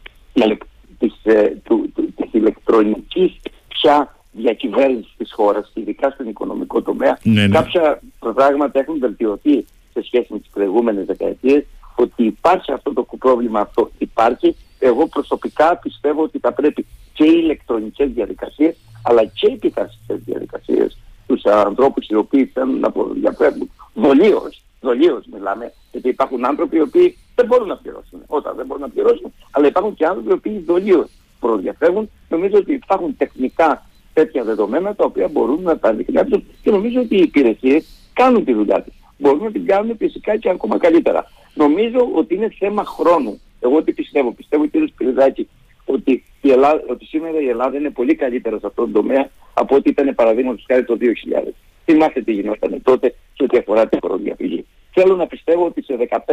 της, 1.00 1.14
ε, 1.24 1.62
του, 1.64 1.92
της 2.16 2.31
ηλεκτρονικής 2.31 3.40
πια 3.68 4.16
διακυβέρνησης 4.31 5.14
της 5.18 5.34
χώρας, 5.34 5.72
ειδικά 5.74 6.10
στον 6.10 6.28
οικονομικό 6.28 6.81
τομέα, 6.81 7.20
ναι, 7.24 7.48
ναι. 7.48 7.56
κάποια 7.56 8.02
πράγματα 8.34 8.80
έχουν 8.80 9.00
βελτιωθεί 9.00 9.66
σε 9.94 10.04
σχέση 10.04 10.28
με 10.30 10.40
τις 10.40 10.50
προηγούμενες 10.54 11.06
δεκαετίες, 11.06 11.66
ότι 11.96 12.24
υπάρχει 12.24 12.72
αυτό 12.72 12.94
το 12.94 13.08
πρόβλημα 13.20 13.60
αυτό 13.60 13.90
υπάρχει. 13.98 14.56
Εγώ 14.80 15.08
προσωπικά 15.08 15.78
πιστεύω 15.78 16.24
ότι 16.24 16.40
θα 16.40 16.54
πρέπει 16.54 16.86
και 17.14 17.24
οι 17.24 17.40
ηλεκτρονικές 17.44 18.10
διαδικασίες, 18.10 18.76
αλλά 19.04 19.26
και 19.26 19.48
οι 19.48 19.56
πειθαρχικές 19.56 20.19
διαδικασίες, 20.26 20.98
τους 21.28 21.44
ανθρώπους 21.44 22.08
οι 22.08 22.16
οποίοι 22.16 22.46
θέλουν 22.46 22.80
να 22.80 22.92
διαφεύγουν 23.14 23.72
δολίως 23.94 24.64
δολίως 24.84 25.26
μιλάμε, 25.34 25.74
γιατί 26.04 26.10
υπάρχουν 26.10 26.46
άνθρωποι 26.46 26.78
οι 26.78 26.82
οποίοι 26.82 27.18
δεν 27.36 27.46
μπορούν 27.46 27.68
να 27.68 27.78
πληρώσουν. 27.78 28.24
Όταν 28.28 28.56
δεν 28.56 28.66
μπορούν 28.66 28.82
να 28.82 28.90
πληρώσουν, 28.90 29.34
αλλά 29.52 29.68
υπάρχουν 29.68 29.94
και 29.96 30.06
άνθρωποι 30.06 30.30
οι 30.30 30.34
οποίοι 30.34 30.60
δολίως 30.60 31.10
προδιαφεύγουν. 31.40 32.10
Νομίζω 32.30 32.58
ότι 32.58 32.74
υπάρχουν 32.74 33.18
τεχνικά 33.18 33.86
τέτοια 34.14 34.44
δεδομένα 34.44 34.96
τα 34.96 35.06
οποία 35.06 35.28
μπορούν 35.28 35.62
να 35.62 35.78
τα 35.78 35.90
αντικρινεύσουν 35.90 36.44
και 36.62 36.72
νομίζω 36.72 37.00
ότι 37.00 37.16
οι 37.16 37.22
υπηρεσίες 37.22 37.86
κάνουν 38.14 38.46
τη 38.46 38.54
δουλειά 38.54 38.82
τους. 38.82 38.94
Μπορούν 39.18 39.44
να 39.44 39.52
την 39.52 39.66
κάνουν 39.66 39.98
φυσικά 39.98 40.38
και 40.38 40.50
ακόμα 40.50 40.78
καλύτερα. 40.78 41.32
Νομίζω 41.54 42.10
ότι 42.16 42.36
είναι 42.36 42.50
θέμα 42.60 42.84
χρόνου. 42.86 43.40
Εγώ 43.60 43.84
τι 43.84 43.92
πιστεύω. 43.94 44.32
Πιστεύω, 44.32 44.66
κύριε 44.66 44.88
Σπυριδάκη, 44.88 45.50
ότι, 45.86 46.24
η 46.42 46.52
Ελλάδα, 46.52 46.84
ότι 46.90 47.06
σήμερα 47.06 47.40
η 47.40 47.48
Ελλάδα 47.48 47.78
είναι 47.78 47.90
πολύ 47.90 48.16
καλύτερα 48.16 48.60
σε 48.60 48.68
αυτόν 48.68 48.92
τον 48.92 48.94
τομέα 48.94 49.30
από 49.54 49.76
ό,τι 49.76 49.90
ήταν 49.90 50.16
παραδείγματος 50.16 50.66
χάρη 50.68 50.86
το 50.86 50.98
2000. 51.00 51.54
Θυμάστε 51.86 52.22
τι 52.22 52.31
γινόταν 52.31 52.81
τότε 52.83 53.16
σε 53.36 53.44
ό,τι 53.44 53.57
αφορά 53.57 53.88
την 53.88 54.00
φοροδιαφυγή. 54.02 54.66
Θέλω 54.94 55.16
να 55.16 55.28
πιστεύω 55.28 55.66
ότι 55.66 55.83
σε 55.83 56.07
15-20 56.09 56.26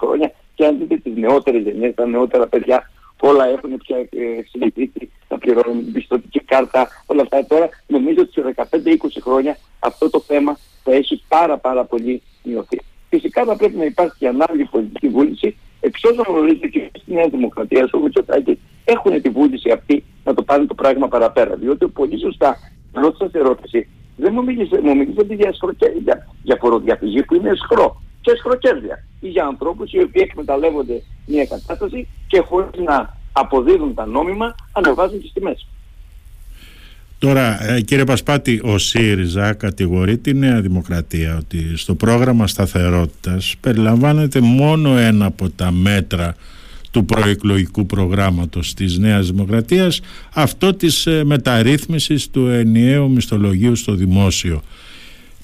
χρόνια 0.00 0.32
και 0.54 0.66
αν 0.66 0.78
δείτε 0.78 0.96
τις 0.96 1.16
νεότερες 1.16 1.62
γενιές, 1.62 1.94
τα 1.94 2.06
νεότερα 2.06 2.46
παιδιά, 2.46 2.90
όλα 3.20 3.48
έχουν 3.48 3.76
πια 3.76 3.96
ε, 3.96 4.06
συνηθίσει 4.50 5.10
να 5.28 5.38
πληρώνουν 5.38 5.92
πιστοτική 5.92 6.40
κάρτα, 6.40 6.88
όλα 7.06 7.22
αυτά 7.22 7.46
τώρα, 7.46 7.68
νομίζω 7.86 8.20
ότι 8.20 8.32
σε 8.32 8.54
15-20 8.70 8.94
χρόνια 9.20 9.56
αυτό 9.78 10.10
το 10.10 10.20
θέμα 10.20 10.58
θα 10.84 10.92
έχει 10.94 11.22
πάρα 11.28 11.58
πάρα 11.58 11.84
πολύ 11.84 12.22
μειωθεί. 12.42 12.80
Φυσικά 13.08 13.44
θα 13.44 13.56
πρέπει 13.56 13.76
να 13.76 13.84
υπάρχει 13.84 14.14
και 14.18 14.28
ανάλογη 14.28 14.64
πολιτική 14.64 15.08
βούληση, 15.08 15.56
εξ 15.80 16.04
όσων 16.04 16.24
γνωρίζετε 16.28 16.66
και 16.66 16.90
στη 17.02 17.14
Νέα 17.14 17.28
Δημοκρατία, 17.28 17.86
στο 17.86 17.98
Μητσοτάκη, 17.98 18.58
έχουν 18.84 19.22
τη 19.22 19.28
βούληση 19.28 19.70
αυτή 19.70 20.04
να 20.24 20.34
το 20.34 20.42
πάρουν 20.42 20.66
το 20.66 20.74
πράγμα 20.74 21.08
παραπέρα. 21.08 21.54
Διότι 21.54 21.88
πολύ 21.88 22.18
σωστά, 22.18 22.56
πρώτη 22.92 23.16
σα 23.16 23.38
ερώτηση, 23.38 23.88
δεν 24.16 24.32
μου 24.32 24.42
μιλήσατε, 24.42 24.80
μου 24.82 24.96
μιλήσατε 24.96 25.34
για, 25.34 25.54
για, 26.02 26.26
για 26.42 26.56
φοροδιαφυγή 26.60 27.22
που 27.22 27.34
είναι 27.34 27.52
σχρό 27.54 28.02
και 28.20 28.36
σχροκέρδια 28.36 29.04
ή 29.20 29.28
για 29.28 29.44
ανθρώπους 29.44 29.92
οι 29.92 30.02
οποίοι 30.02 30.22
εκμεταλλεύονται 30.28 31.02
μια 31.26 31.46
κατάσταση 31.46 32.08
και 32.26 32.40
χωρίς 32.40 32.80
να 32.84 33.18
αποδίδουν 33.32 33.94
τα 33.94 34.06
νόμιμα 34.06 34.54
ανεβάζουν 34.72 35.20
τις 35.20 35.32
τιμές. 35.32 35.66
Τώρα 37.20 37.70
ε, 37.72 37.80
κύριε 37.80 38.04
Πασπάτη, 38.04 38.60
ο 38.64 38.78
ΣΥΡΙΖΑ 38.78 39.52
κατηγορεί 39.52 40.18
τη 40.18 40.34
Νέα 40.34 40.60
Δημοκρατία 40.60 41.36
ότι 41.36 41.76
στο 41.76 41.94
πρόγραμμα 41.94 42.46
σταθερότητας 42.46 43.54
περιλαμβάνεται 43.60 44.40
μόνο 44.40 44.96
ένα 44.96 45.26
από 45.26 45.50
τα 45.50 45.70
μέτρα 45.70 46.34
του 46.90 47.04
προεκλογικού 47.04 47.86
προγράμματος 47.86 48.74
της 48.74 48.98
Νέας 48.98 49.30
Δημοκρατίας 49.30 50.00
αυτό 50.34 50.74
της 50.74 51.06
ε, 51.06 51.24
μεταρρύθμισης 51.24 52.30
του 52.30 52.46
ενιαίου 52.46 53.10
μισθολογίου 53.10 53.76
στο 53.76 53.94
δημόσιο. 53.94 54.62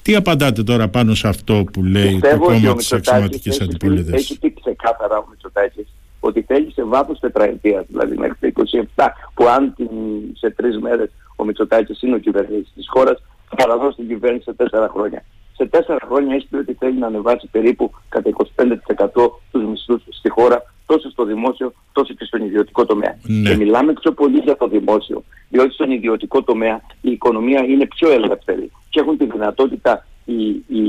Τι 0.01 0.15
απαντάτε 0.15 0.63
τώρα 0.63 0.87
πάνω 0.87 1.15
σε 1.15 1.27
αυτό 1.27 1.63
που 1.73 1.83
λέει 1.83 2.11
Πιστεύω 2.11 2.45
το 2.45 2.51
κόμμα 2.51 2.75
της 2.75 2.93
αξιωματικής 2.93 3.61
αντιπολίτευσης; 3.61 4.29
Έχει 4.29 4.39
πει 4.39 4.53
ξεκάθαρα 4.61 5.17
ο 5.17 5.25
Μητσοτάκης 5.29 5.87
ότι 6.19 6.41
θέλει 6.41 6.71
σε 6.71 6.83
βάθος 6.83 7.19
τετραετίας, 7.19 7.85
δηλαδή 7.87 8.17
μέχρι 8.17 8.51
το 8.51 8.63
27, 8.95 9.07
που 9.33 9.47
αν 9.47 9.73
την, 9.75 9.89
σε 10.33 10.49
τρεις 10.49 10.79
μέρες 10.79 11.09
ο 11.39 11.45
Μητσοτάκης 11.45 12.01
είναι 12.01 12.15
ο 12.15 12.19
κυβερνήτης 12.19 12.71
της 12.75 12.85
χώρας, 12.89 13.23
θα 13.49 13.55
παραδώσει 13.55 13.95
την 13.95 14.07
κυβέρνηση 14.07 14.43
σε 14.43 14.53
τέσσερα 14.53 14.89
χρόνια. 14.89 15.23
σε 15.55 15.65
τέσσερα 15.65 15.99
χρόνια 16.05 16.35
έχει 16.35 16.47
πει 16.47 16.55
ότι 16.55 16.73
θέλει 16.73 16.97
να 16.97 17.07
ανεβάσει 17.07 17.47
περίπου 17.51 17.91
κατά 18.09 18.29
25% 18.29 19.29
τους 19.51 19.63
μισθούς 19.63 20.01
στη 20.09 20.29
χώρα 20.29 20.73
τόσο 20.85 21.09
στο 21.09 21.23
δημόσιο 21.25 21.73
τόσο 21.91 22.13
και 22.13 22.25
στον 22.25 22.41
ιδιωτικό 22.41 22.85
τομέα. 22.85 23.17
Ναι. 23.23 23.49
Και 23.49 23.55
μιλάμε 23.55 23.93
πιο 23.93 24.11
πολύ 24.11 24.39
για 24.39 24.57
το 24.57 24.67
δημόσιο, 24.67 25.23
διότι 25.49 25.73
στον 25.73 25.91
ιδιωτικό 25.91 26.43
τομέα 26.43 26.81
η 27.01 27.11
οικονομία 27.11 27.63
είναι 27.63 27.85
πιο 27.85 28.11
ελεύθερη 28.11 28.71
και 28.89 28.99
έχουν 28.99 29.17
τη 29.17 29.25
δυνατότητα 29.25 30.07
οι, 30.25 30.47
οι, 30.67 30.83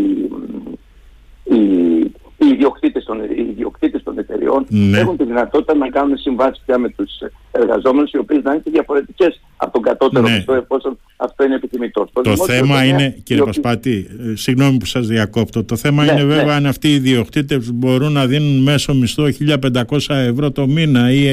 οι, 1.45 2.13
οι 2.49 2.53
ιδιοκτήτες 2.53 3.05
των, 3.05 3.19
οι 3.25 3.47
ιδιοκτήτες 3.51 4.03
των 4.03 4.19
εταιριών 4.19 4.67
Ναι. 4.69 4.99
έχουν 4.99 5.17
τη 5.17 5.25
δυνατότητα 5.25 5.75
να 5.75 5.89
κάνουν 5.89 6.19
συμβάσεις 6.19 6.63
πια 6.67 6.79
με 6.79 6.89
τους 6.89 7.11
εργαζόμενους 7.53 8.11
οι 8.11 8.19
οποίες 8.19 8.43
να 8.43 8.51
είναι 8.53 8.61
και 8.65 8.71
διαφορετικές 8.71 9.41
από 9.57 9.73
τον 9.73 9.83
κατώτερο 9.83 10.29
Ναι. 10.29 10.35
μισθό 10.35 10.55
εφόσον 10.55 10.99
αυτό 11.17 11.45
είναι 11.45 11.55
επιθυμητό. 11.55 12.07
Στο 12.11 12.21
Το 12.23 12.31
δημόσιο 12.33 12.55
θέμα 12.55 12.67
τομέα, 12.67 12.85
είναι, 12.85 13.15
οι 13.17 13.21
κύριε 13.21 13.43
οποίοι- 13.43 13.61
Πασπάτη, 13.61 14.07
ε, 14.33 14.37
συγγνώμη 14.37 14.77
που 14.79 14.87
σας 14.87 15.07
διακόπτω, 15.07 15.65
το 15.65 15.77
θέμα 15.77 16.05
Ναι, 16.05 16.13
είναι 16.13 16.23
ναι. 16.23 16.35
βέβαια 16.35 16.57
αν 16.57 16.67
αυτοί 16.67 16.89
οι 16.89 16.95
ιδιοκτήτες 16.95 17.73
μπορούν 17.73 18.13
να 18.13 18.27
δίνουν 18.27 18.63
μέσο 18.63 18.95
μισθό 18.95 19.33
1500 19.33 20.15
ευρώ 20.15 20.51
το 20.51 20.67
μήνα 20.67 21.13
ή 21.13 21.29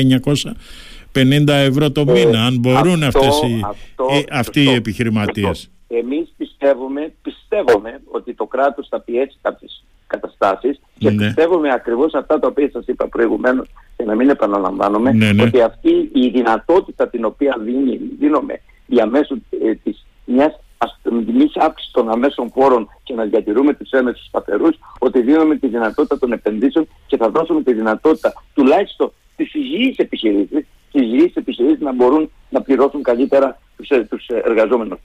950 1.12 1.54
ευρώ 1.54 1.92
το 1.92 2.04
Ε, 2.08 2.12
μήνα, 2.12 2.46
αν 2.46 2.58
μπορούν 2.60 3.04
αυτό- 3.04 3.20
αυτές 3.20 3.50
οι, 3.50 3.60
αυτό- 3.70 4.08
ε, 4.12 4.24
αυτοί 4.32 4.60
οι 4.60 4.64
σωστό, 4.64 4.78
επιχειρηματίες. 4.78 5.48
σωστό. 5.58 5.70
Εμείς 5.88 6.34
πιστεύουμε, 6.38 7.14
πιστεύουμε 7.22 8.00
ότι 8.12 8.34
το 8.34 8.46
κράτος 8.46 8.88
θα 8.90 9.00
πιέσει 9.02 9.38
κάποιες 9.42 9.84
καταστάσεις 10.08 10.80
και 10.98 11.10
Ναι. 11.10 11.26
πιστεύουμε 11.26 11.72
ακριβώς 11.72 12.14
αυτά 12.14 12.40
τα 12.40 12.48
οποία 12.48 12.70
σας 12.72 12.86
είπα 12.86 13.08
προηγουμένως 13.08 13.68
και 13.98 14.04
να 14.04 14.16
μην 14.16 14.30
επαναλαμβάνομαι 14.30 15.12
Ναι, 15.12 15.32
ναι. 15.32 15.44
ότι 15.44 15.62
αυτή 15.62 16.10
η 16.14 16.30
δυνατότητα 16.30 17.08
την 17.08 17.26
οποία 17.26 17.58
δίνει, 17.60 18.00
δίνουμε 18.20 18.62
διαμέσου 18.86 19.42
ε, 19.64 19.74
της 19.74 20.06
μιας 20.26 20.60
αστυνομικής 20.78 21.56
αύξησης 21.56 21.94
των 21.94 22.10
αμέσων 22.10 22.52
φόρων 22.52 22.90
και 23.04 23.14
να 23.14 23.24
διατηρούμε 23.24 23.74
τους 23.74 23.90
έμεσους 23.90 24.26
σταθερούς, 24.26 24.76
ότι 25.00 25.22
δίνουμε 25.22 25.56
τη 25.56 25.68
δυνατότητα 25.68 26.20
των 26.20 26.32
επενδύσεων 26.32 26.88
και 27.08 27.18
θα 27.18 27.30
δώσουμε 27.30 27.62
τη 27.64 27.74
δυνατότητα 27.74 28.34
τουλάχιστον 28.54 29.12
στις 29.34 29.54
υγιείς 29.54 29.98
επιχειρήσεις, 29.98 30.66
στις 30.90 31.02
υγιείς 31.02 31.36
επιχειρήσεις 31.36 31.80
να 31.80 31.94
μπορούν 31.94 32.32
να 32.50 32.62
πληρώσουν 32.62 33.04
καλύτερα 33.04 33.60
τους, 33.78 33.90
ε, 33.90 34.04
τους 34.10 34.28
ε, 34.28 34.42
εργαζόμενους. 34.46 35.00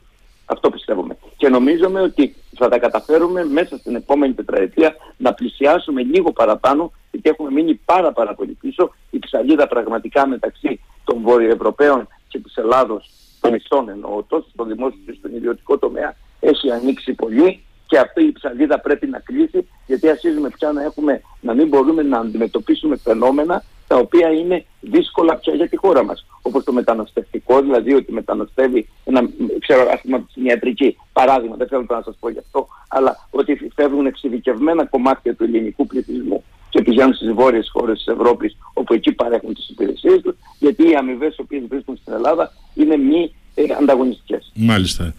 Αυτό 0.53 0.71
πιστεύουμε. 0.71 1.17
Και 1.37 1.49
νομίζουμε 1.49 2.01
ότι 2.01 2.35
θα 2.57 2.69
τα 2.69 2.79
καταφέρουμε 2.79 3.45
μέσα 3.45 3.77
στην 3.79 3.95
επόμενη 3.95 4.35
τετραετία 4.35 4.97
να 5.17 5.35
πλησιάσουμε 5.35 6.03
λίγο 6.03 6.33
παραπάνω, 6.33 6.93
γιατί 7.11 7.29
έχουμε 7.29 7.51
μείνει 7.51 7.81
πάρα 7.85 8.13
πάρα 8.13 8.35
πολύ 8.35 8.57
πίσω. 8.61 8.95
Η 9.11 9.19
ψαλίδα 9.19 9.67
πραγματικά 9.67 10.27
μεταξύ 10.27 10.81
των 11.05 11.19
Βορειοευρωπαίων 11.23 12.09
και 12.29 12.39
της 12.39 12.57
Ελλάδος, 12.57 13.11
των 13.41 13.53
μισθών 13.53 13.89
εννοώ, 13.89 14.23
τόσο 14.23 14.47
στο 14.53 14.65
δημόσιο 14.65 14.99
και 15.07 15.15
στον 15.19 15.35
ιδιωτικό 15.35 15.79
τομέα, 15.79 16.17
έχει 16.41 16.71
ανοίξει 16.71 17.13
πολύ 17.13 17.63
και 17.87 17.99
αυτή 17.99 18.25
η 18.25 18.33
ψαλίδα 18.33 18.81
πρέπει 18.81 19.07
να 19.07 19.19
κλείσει, 19.19 19.69
γιατί 19.87 20.09
αρχίζουμε 20.09 20.49
πια 20.49 20.73
να, 20.73 20.83
έχουμε, 20.83 21.21
να 21.41 21.55
μην 21.55 21.69
μπορούμε 21.69 22.03
να 22.03 22.19
αντιμετωπίσουμε 22.19 22.97
φαινόμενα 22.97 23.65
τα 23.91 23.97
οποία 23.97 24.29
είναι 24.33 24.65
δύσκολα 24.81 25.37
πια 25.37 25.55
για 25.55 25.69
τη 25.69 25.77
χώρα 25.77 26.05
μας. 26.05 26.27
Όπως 26.43 26.65
το 26.65 26.73
μεταναστευτικό, 26.73 27.61
δηλαδή 27.61 27.95
ότι 27.95 28.13
μεταναστεύει 28.13 28.89
ένα, 29.05 29.31
ξέρω, 29.59 29.91
ας 29.93 30.01
πούμε, 30.03 30.25
στην 30.31 30.45
ιατρική 30.45 30.97
παράδειγμα, 31.13 31.57
δεν 31.57 31.69
θέλω 31.69 31.87
τώρα 31.87 31.99
να 31.99 32.05
σας 32.05 32.17
πω 32.21 32.29
γι' 32.31 32.39
αυτό, 32.39 32.69
αλλά 32.89 33.29
ότι 33.31 33.71
φεύγουν 33.75 34.07
εξειδικευμένα 34.07 34.87
κομμάτια 34.87 35.35
του 35.35 35.45
ελληνικού 35.45 35.87
πληθυσμού 35.87 36.45
και 36.69 36.83
πηγαίνουν 36.83 37.15
στις 37.15 37.33
βόρειες 37.33 37.71
χώρες 37.73 37.97
της 37.97 38.15
Ευρώπης, 38.15 38.57
όπου 38.73 38.95
εκεί 38.95 39.13
παρέχουν 39.13 39.55
τις 39.55 39.69
υπηρεσίες 39.69 40.21
τους, 40.23 40.35
γιατί 40.59 40.91
οι 40.91 40.95
αμοιβές 40.95 41.37
οι 41.37 41.41
οποίες 41.41 41.63
βρίσκουν 41.69 41.97
στην 41.97 42.13
Ελλάδα 42.13 42.53
είναι 42.75 42.97
μη 42.97 43.35
ε, 43.55 43.63
ανταγωνιστικές. 43.81 44.53
Μάλιστα. 44.55 45.15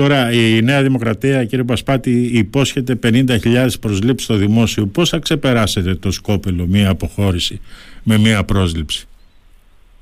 Τώρα 0.00 0.32
η 0.32 0.62
Νέα 0.62 0.82
Δημοκρατία, 0.82 1.44
κύριε 1.44 1.64
Πασπάτη, 1.64 2.30
υπόσχεται 2.32 2.98
50.000 3.02 3.68
προσλήψεις 3.80 4.24
στο 4.24 4.34
δημόσιο. 4.34 4.86
Πώς 4.86 5.08
θα 5.08 5.18
ξεπεράσετε 5.18 5.94
το 5.94 6.10
σκόπελο, 6.10 6.66
μία 6.66 6.90
αποχώρηση 6.90 7.60
με 8.02 8.18
μία 8.18 8.44
πρόσληψη; 8.44 9.08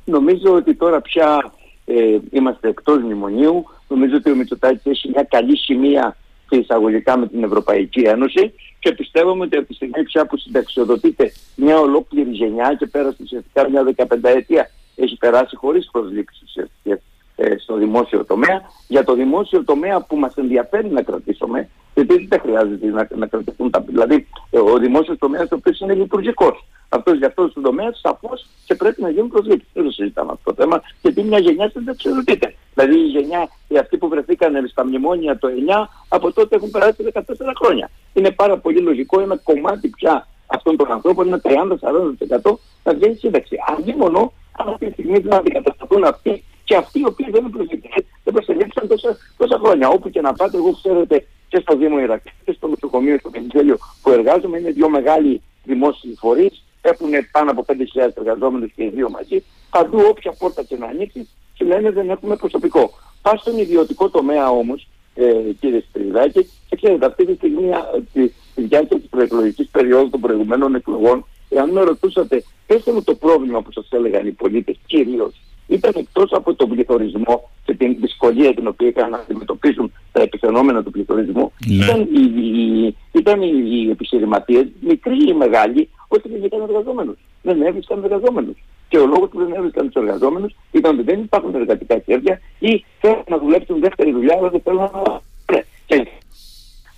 Νομίζω 0.05 0.55
ότι 0.55 0.75
τώρα 0.75 1.01
πια 1.01 1.53
ε, 1.85 1.95
είμαστε 2.31 2.69
εκτός 2.69 3.03
μνημονίου. 3.03 3.65
Νομίζω 3.89 4.17
ότι 4.17 4.31
ο 4.31 4.35
Μητσοτάκης 4.35 4.83
έχει 4.85 5.09
μια 5.09 5.27
καλή 5.31 5.57
σημεία 5.57 6.17
σε 6.49 6.59
εισαγωγικά 6.61 7.19
με 7.19 7.27
την 7.27 7.45
Ευρωπαϊκή 7.45 8.01
Ένωση 8.01 8.53
και 8.79 8.93
πιστεύουμε 8.93 9.45
ότι 9.45 9.57
από 9.57 9.67
τη 9.67 9.75
στιγμή 9.75 10.03
πια 10.03 10.27
που 10.27 10.37
συνταξιοδοτείται 10.37 11.33
μια 11.55 11.79
ολόκληρη 11.79 12.31
γενιά 12.31 12.77
και 12.79 12.87
πέρασε 12.87 13.17
ουσιαστικά 13.23 13.71
μια 13.71 13.95
15 13.97 14.05
ετία 14.23 14.71
έχει 14.97 15.17
περάσει 15.17 15.57
χωρίς 15.57 15.89
προσλήψεις 15.93 16.43
ουσιαστικές 16.43 16.97
ε, 16.97 17.01
στο 17.59 17.77
δημόσιο 17.77 18.25
τομέα. 18.25 18.61
Για 18.89 19.05
το 19.05 19.15
δημόσιο 19.15 19.65
τομέα 19.65 20.01
που 20.01 20.17
μας 20.17 20.35
ενδιαφέρει 20.35 20.89
να 20.89 21.03
κρατήσουμε, 21.03 21.69
γιατί 21.95 22.27
δεν 22.27 22.41
χρειάζεται 22.41 22.87
να, 22.87 23.09
να 23.15 23.27
κρατηθούν 23.27 23.71
τα... 23.71 23.81
Δηλαδή, 23.81 24.27
ε, 24.51 24.59
ο 24.59 24.79
δημόσιος 24.79 25.19
τομέας 25.19 25.51
ο 25.51 25.55
οποίος 25.55 25.81
είναι 25.81 25.95
λειτουργικός. 25.95 26.65
Αυτός 26.89 27.19
για 27.19 27.27
αυτός 27.27 27.53
τον 27.53 27.63
τομέα 27.63 27.91
σαφώς 27.93 28.47
και 28.65 28.75
πρέπει 28.75 29.03
να 29.03 29.11
γίνουν 29.11 29.29
προσλήψεις. 29.29 29.69
Δεν 29.73 29.85
το 29.85 29.91
συζητάμε 29.91 30.33
αυτό 30.33 30.55
το 30.55 30.63
θέμα, 30.63 30.83
γιατί 31.03 31.23
μια 31.23 31.39
γενιά 31.39 31.71
δεν 31.75 31.89
εξαιρετείται. 31.89 32.55
Δηλαδή 32.75 32.95
η 32.95 33.07
γενιά, 33.07 33.49
οι 33.69 33.79
αυτοί 33.79 33.97
που 33.97 34.09
βρεθήκαν 34.09 34.69
στα 34.69 34.85
μνημόνια 34.87 35.39
το 35.39 35.49
9, 35.49 35.87
από 36.09 36.33
τότε 36.33 36.57
έχουν 36.57 36.71
περάσει 36.71 37.05
14 37.13 37.21
χρόνια. 37.63 37.91
Είναι 38.13 38.31
πάρα 38.31 38.59
πολύ 38.59 38.81
λογικό 38.81 39.21
ένα 39.21 39.37
κομμάτι 39.37 39.89
πια 39.89 40.27
αυτών 40.47 40.77
των 40.77 40.93
ανθρώπων, 40.93 41.27
ένα 41.27 41.41
30-40% 41.45 42.55
να 42.85 42.95
βγαίνει 42.95 43.15
σύνταξη. 43.15 43.57
Αντίμονο, 43.77 44.33
αν 44.59 44.69
αυτή 44.69 44.87
τη 44.87 44.93
στιγμή 44.93 45.19
δεν 45.19 45.35
αντικατασταθούν 45.35 46.05
αυτοί 46.05 46.45
και 46.69 46.77
αυτοί 46.77 46.99
οι 47.01 47.05
οποίοι 47.07 47.31
δεν, 47.31 47.51
δεν 48.25 48.33
προσελήφθησαν 48.33 48.89
τόσα, 48.89 49.17
τόσα 49.37 49.59
χρόνια. 49.59 49.89
Όπου 49.89 50.11
και 50.11 50.21
να 50.21 50.33
πάτε, 50.33 50.57
εγώ 50.57 50.73
ξέρετε 50.73 51.27
και 51.49 51.59
στο 51.61 51.77
Δήμο 51.77 51.99
Ηρακλή 51.99 52.33
και 52.45 52.53
στο 52.53 52.67
νοσοκομείο 52.69 53.19
στο 53.19 53.31
Πεντέλιο 53.31 53.77
που 54.03 54.11
εργάζομαι, 54.11 54.59
είναι 54.59 54.71
δύο 54.71 54.89
μεγάλοι 54.89 55.43
δημόσιοι 55.65 56.15
φορείς, 56.19 56.65
έχουν 56.81 57.11
πάνω 57.33 57.51
από 57.51 57.65
5.000 57.69 57.75
εργαζόμενους 58.15 58.73
και 58.73 58.85
οι 58.85 58.89
δύο 58.89 59.11
μαζί. 59.11 59.45
Παντού 59.71 59.99
όποια 60.11 60.33
πόρτα 60.39 60.63
και 60.63 60.77
να 60.77 60.87
ανοίξει, 60.87 61.29
και 61.55 61.65
λένε 61.65 61.91
δεν 61.91 62.11
έχουμε 62.11 62.37
προσωπικό. 62.37 62.91
Πά 63.23 63.37
στον 63.37 63.59
ιδιωτικό 63.59 64.09
τομέα 64.09 64.51
όμως, 64.51 64.89
ε, 65.15 65.33
κύριε 65.61 65.81
Σπυριδάκη, 65.81 66.51
και 66.69 66.77
ξέρετε 66.77 67.07
αυτή 67.07 67.27
τη 67.27 67.35
στιγμή 67.35 67.71
τη, 68.13 68.29
τη 68.55 68.63
διάρκεια 68.63 68.99
της 68.99 69.09
προεκλογικής 69.09 69.69
περίοδου 69.69 70.09
των 70.11 70.21
προηγουμένων 70.21 70.75
εκλογών, 70.75 71.27
εάν 71.49 71.71
με 71.71 71.81
ρωτούσατε, 71.81 72.45
πέστε 72.67 72.93
μου 72.93 73.03
το 73.03 73.15
πρόβλημα 73.15 73.63
που 73.63 73.73
σας 73.73 73.89
έλεγαν 73.91 74.27
οι 74.27 74.33
πολίτες 74.33 74.77
κυρίως, 74.87 75.35
ήταν 75.69 75.93
εκτός 75.97 76.33
από 76.33 76.55
τον 76.55 76.69
πληθωρισμό 76.69 77.51
και 77.65 77.75
την 77.75 77.97
δυσκολία 78.01 78.55
την 78.55 78.67
οποία 78.67 78.89
είχαν 78.89 79.11
να 79.11 79.17
αντιμετωπίσουν 79.19 79.93
τα 80.13 80.23
επιφαινόμενα 80.23 80.83
του 80.83 80.91
πληθωρισμού, 80.91 81.53
Ναι. 81.67 81.85
ήταν 81.85 82.01
οι, 82.01 82.21
οι, 82.21 82.97
ήταν 83.13 83.43
οι, 83.43 83.51
οι 83.65 83.91
επιχειρηματίες, 83.91 84.67
μικροί 84.81 85.29
ή 85.29 85.33
μεγάλοι, 85.33 85.89
ότι 86.09 86.29
δεν 86.29 86.45
ήταν 86.45 86.61
εργαζόμενους. 86.61 87.17
Δεν 87.43 87.63
έβρισκαν 87.63 88.05
εργαζόμενους. 88.05 88.57
Και 88.89 88.99
ο 88.99 89.07
λόγος 89.07 89.29
που 89.29 89.39
δεν 89.39 89.53
έβρισκαν 89.53 89.91
τους 89.91 90.03
εργαζόμενους 90.03 90.55
ήταν 90.73 90.95
ότι 90.95 91.03
δεν 91.03 91.21
υπάρχουν 91.21 91.55
εργατικά 91.55 91.99
χέρια 92.05 92.41
ή 92.59 92.85
θέλουν 93.01 93.25
να 93.29 93.39
δουλέψουν 93.39 93.81
δεύτερη 93.81 94.13
δουλειά, 94.13 94.37
αλλά 94.39 94.49
δεν 94.49 94.61
θέλουν 94.61 94.81
να 94.81 95.21
ναι. 95.53 95.63
Και 95.87 96.09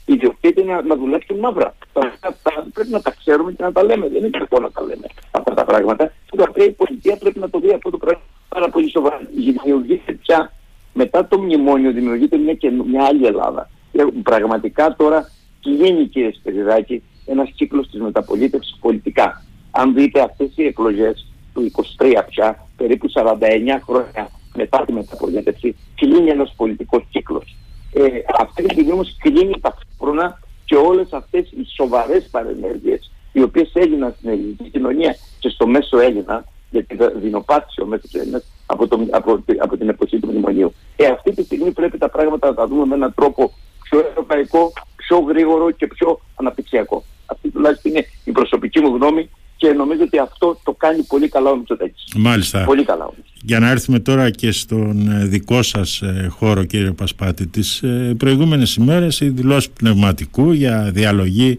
οι 0.06 0.12
ιδιοκτήτε 0.12 0.62
να, 0.64 0.82
να 0.82 0.96
δουλέψουν 0.96 1.38
μαύρα. 1.38 1.74
Τα, 1.92 2.00
τα, 2.42 2.66
πρέπει 2.74 2.90
να 2.90 3.00
τα 3.00 3.14
ξέρουμε 3.18 3.52
και 3.52 3.62
να 3.62 3.72
τα 3.72 3.82
λέμε. 3.84 4.08
Δεν 4.08 4.18
είναι 4.18 4.38
κακό 4.38 4.60
να 4.60 4.70
τα 4.70 4.82
λέμε 4.82 5.06
αυτά 5.30 5.54
τα 5.54 5.64
πράγματα. 5.64 6.12
Και 6.30 6.36
το 6.36 6.52
η 6.54 6.70
πολιτεία 6.70 7.16
πρέπει 7.16 7.38
να 7.38 7.50
το 7.50 7.58
δει 7.58 7.72
αυτό 7.72 7.90
το 7.90 7.98
πράγμα 7.98 8.20
πάρα 8.54 8.68
πολύ 8.70 8.90
σοβαρά. 8.90 9.20
Δημιουργείται 9.34 10.12
πια 10.12 10.52
μετά 10.92 11.26
το 11.26 11.38
μνημόνιο, 11.38 11.92
δημιουργείται 11.92 12.36
μια, 12.36 12.54
και, 12.54 12.70
μια 12.70 13.04
άλλη 13.04 13.26
Ελλάδα. 13.26 13.70
Και 13.92 14.06
πραγματικά 14.22 14.94
τώρα 14.96 15.30
κλείνει 15.60 16.06
κύριε 16.06 16.32
Σπεριδάκη 16.32 17.02
ένας 17.26 17.50
κύκλος 17.56 17.90
της 17.90 18.00
μεταπολίτευσης 18.00 18.76
πολιτικά. 18.80 19.44
Αν 19.70 19.94
δείτε 19.94 20.20
αυτές 20.20 20.50
οι 20.54 20.64
εκλογές 20.64 21.26
του 21.54 21.70
23 21.98 22.24
πια, 22.28 22.66
περίπου 22.76 23.08
49 23.14 23.80
χρόνια 23.84 24.30
μετά 24.54 24.84
τη 24.84 24.92
μεταπολίτευση, 24.92 25.76
κλείνει 25.94 26.30
ένας 26.30 26.54
πολιτικός 26.56 27.02
κύκλος. 27.10 27.56
Ε, 27.92 28.02
αυτή 28.38 28.62
τη 28.62 28.72
στιγμή 28.72 28.92
όμως 28.92 29.16
κλείνει 29.18 29.60
ταυτόχρονα 29.60 30.40
και 30.64 30.76
όλες 30.76 31.12
αυτές 31.12 31.50
οι 31.50 31.64
σοβαρές 31.76 32.28
παρενέργειες 32.30 33.10
οι 33.32 33.42
οποίες 33.42 33.70
έγιναν 33.74 34.14
στην 34.16 34.30
ελληνική 34.30 34.68
κοινωνία 34.70 35.16
και 35.38 35.48
στο 35.48 35.66
μέσο 35.66 35.98
Έλληνα, 35.98 36.44
γιατί 36.70 36.96
δεινοπάτησε 37.20 37.80
ο 37.80 37.86
μέσος 37.86 38.14
Έλληνας 38.14 38.44
από, 38.66 38.88
το, 38.88 39.06
από, 39.10 39.44
από 39.58 39.76
την 39.76 39.88
εποχή 39.88 40.18
του 40.18 40.28
μνημονίου. 40.30 40.74
Ε, 40.96 41.06
αυτή 41.06 41.34
τη 41.34 41.42
στιγμή 41.42 41.70
πρέπει 41.70 41.98
τα 41.98 42.08
πράγματα 42.08 42.48
να 42.48 42.54
τα 42.54 42.66
δούμε 42.66 42.84
με 42.86 42.94
έναν 42.94 43.14
τρόπο 43.14 43.52
πιο 43.82 43.98
ευρωπαϊκό, 44.10 44.72
πιο 44.96 45.18
γρήγορο 45.18 45.70
και 45.70 45.86
πιο 45.86 46.20
αναπτυξιακό. 46.34 47.04
Αυτή 47.26 47.50
τουλάχιστον 47.50 47.90
είναι 47.90 48.06
η 48.24 48.30
προσωπική 48.30 48.80
μου 48.80 48.96
γνώμη 48.96 49.30
και 49.56 49.72
νομίζω 49.72 50.02
ότι 50.02 50.18
αυτό 50.18 50.60
το 50.64 50.72
κάνει 50.72 51.02
πολύ 51.02 51.28
καλά 51.28 51.50
ο 51.50 51.56
Μητσοτάκης. 51.56 52.04
Μάλιστα. 52.16 52.64
Πολύ 52.64 52.84
καλά 52.84 53.04
όμως. 53.04 53.32
Για 53.42 53.58
να 53.58 53.70
έρθουμε 53.70 53.98
τώρα 53.98 54.30
και 54.30 54.50
στον 54.52 55.08
ε, 55.08 55.24
δικό 55.24 55.62
σας 55.62 56.02
ε, 56.02 56.28
χώρο 56.30 56.64
κύριε 56.64 56.90
Πασπάτη 56.90 57.46
τις 57.46 57.82
ε, 57.82 58.14
προηγούμενες 58.18 58.74
ημέρες 58.74 59.20
οι 59.20 59.28
δηλώσεις 59.28 59.70
πνευματικού 59.70 60.52
για 60.52 60.90
διαλογή 60.92 61.58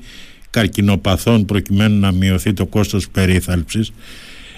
καρκινοπαθών 0.50 1.46
προκειμένου 1.46 2.00
να 2.00 2.12
μειωθεί 2.12 2.54
το 2.54 2.66
κόστος 2.66 3.10
περίθαλψης 3.10 3.92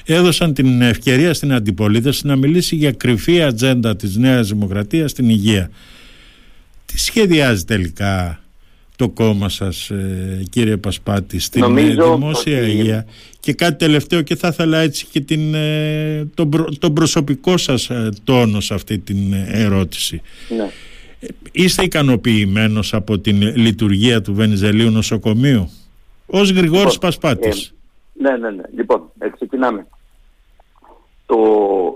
έδωσαν 0.03 0.53
την 0.53 0.81
ευκαιρία 0.81 1.33
στην 1.33 1.53
αντιπολίτευση 1.53 2.27
να 2.27 2.36
μιλήσει 2.36 2.75
για 2.75 2.91
κρυφή 2.91 3.41
ατζέντα 3.41 3.95
της 3.95 4.15
Νέας 4.15 4.48
Δημοκρατίας 4.48 5.12
στην 5.12 5.29
υγεία. 5.29 5.69
Τι 6.86 7.00
σχεδιάζει 7.00 7.63
τελικά 7.63 8.43
το 8.95 9.10
κόμμα 9.10 9.50
σας 9.50 9.89
ε, 9.89 10.43
κύριε 10.50 10.77
Πασπάτη 10.77 11.39
στην 11.39 11.77
ε, 11.77 11.81
δημόσια 11.81 12.62
ότι... 12.62 12.69
υγεία; 12.69 13.05
Και 13.39 13.53
κάτι 13.53 13.77
τελευταίο 13.77 14.22
και 14.22 14.36
θα 14.36 14.48
ήθελα 14.48 14.77
έτσι 14.77 15.05
και 15.12 15.19
την, 15.22 15.53
ε, 15.53 16.25
τον, 16.33 16.77
τον 16.79 16.93
προσωπικό 16.93 17.57
σας 17.57 17.89
τόνο 18.24 18.60
σε 18.60 18.74
αυτή 18.74 18.98
την 19.00 19.33
ερώτηση. 19.48 20.22
Ναι. 20.57 20.69
Είστε 21.51 21.83
ικανοποιημένος 21.83 22.93
από 22.93 23.19
την 23.19 23.57
λειτουργία 23.57 24.22
του 24.22 24.33
Βενιζελίου 24.33 24.89
νοσοκομείου; 24.89 25.69
Ως 26.25 26.50
Γρηγόρης 26.50 26.93
λοιπόν, 26.93 27.00
Πασπάτης. 27.00 27.73
Ναι, 28.13 28.38
ναι, 28.38 28.50
ναι. 28.50 28.63
Λοιπόν, 28.75 29.12
ξεκινάμε. 29.34 29.88
Το, 31.25 31.38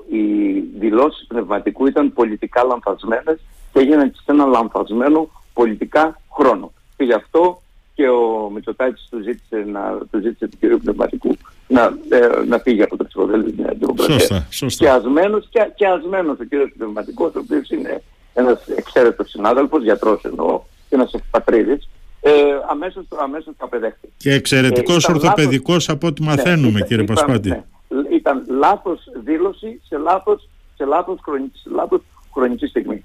οι 0.09 0.51
δηλώσεις 0.59 1.27
πνευματικού 1.27 1.87
ήταν 1.87 2.13
πολιτικά 2.13 2.63
λανθασμένες 2.63 3.39
και 3.73 3.79
έγιναν 3.79 4.13
σε 4.15 4.31
ένα 4.31 4.45
λανθασμένο 4.45 5.29
πολιτικά 5.53 6.21
χρόνο. 6.33 6.71
Και 6.97 7.03
γι' 7.03 7.13
αυτό 7.13 7.61
και 7.93 8.09
ο 8.09 8.49
Μητσοτάκης 8.53 9.07
του 9.09 9.21
ζήτησε, 9.21 9.65
να, 9.67 9.97
του 10.11 10.19
ζήτησε 10.21 10.47
του 10.47 10.57
κ. 10.59 10.81
Πνευματικού 10.81 11.37
να, 11.67 11.97
ε, 12.09 12.45
να 12.47 12.57
φύγει 12.57 12.81
από 12.81 12.97
το 12.97 13.03
ψηφοδέλτιο 13.03 13.51
της 13.51 13.59
Νέας 13.59 13.77
Δημοκρατίας. 13.77 14.45
Σωστά, 14.49 14.83
Και 14.83 14.91
ασμένος, 14.91 15.47
και, 15.49 15.71
και 15.75 15.87
ασμένος 15.87 16.39
ο 16.39 16.43
κ. 16.43 16.71
Πνευματικός, 16.77 17.35
ο 17.35 17.39
οποίος 17.39 17.69
είναι 17.69 18.01
ένας 18.33 18.67
εξαίρετος 18.67 19.29
συνάδελφος, 19.29 19.83
γιατρός 19.83 20.23
εννοώ, 20.23 20.61
και 20.89 20.95
ένας 20.95 21.13
ευπατρίδης, 21.13 21.89
ε, 22.29 22.59
αμέσως, 22.69 23.05
αμέσως 23.19 23.53
το 23.57 23.65
απεδέχθηκε. 23.65 24.07
Και 24.17 24.33
εξαιρετικός 24.33 25.07
ε, 25.07 25.11
ορθοπαιδικός 25.11 25.87
λάθος... 25.87 25.89
από 25.89 26.07
ό,τι 26.07 26.21
μαθαίνουμε 26.21 26.79
ναι, 26.79 26.85
κύριε 26.85 27.03
ήταν, 27.03 27.15
Πασπάτη. 27.15 27.49
Ναι, 27.49 27.63
ήταν 28.11 28.45
λάθος 28.47 29.03
δήλωση 29.23 29.81
σε 29.87 29.97
λάθος, 29.97 30.49
σε 30.75 30.85
λάθος, 30.85 31.19
χρονική, 31.23 31.57
σε 31.57 31.69
λάθος 31.69 32.01
χρονική 32.33 32.65
στιγμή. 32.65 33.03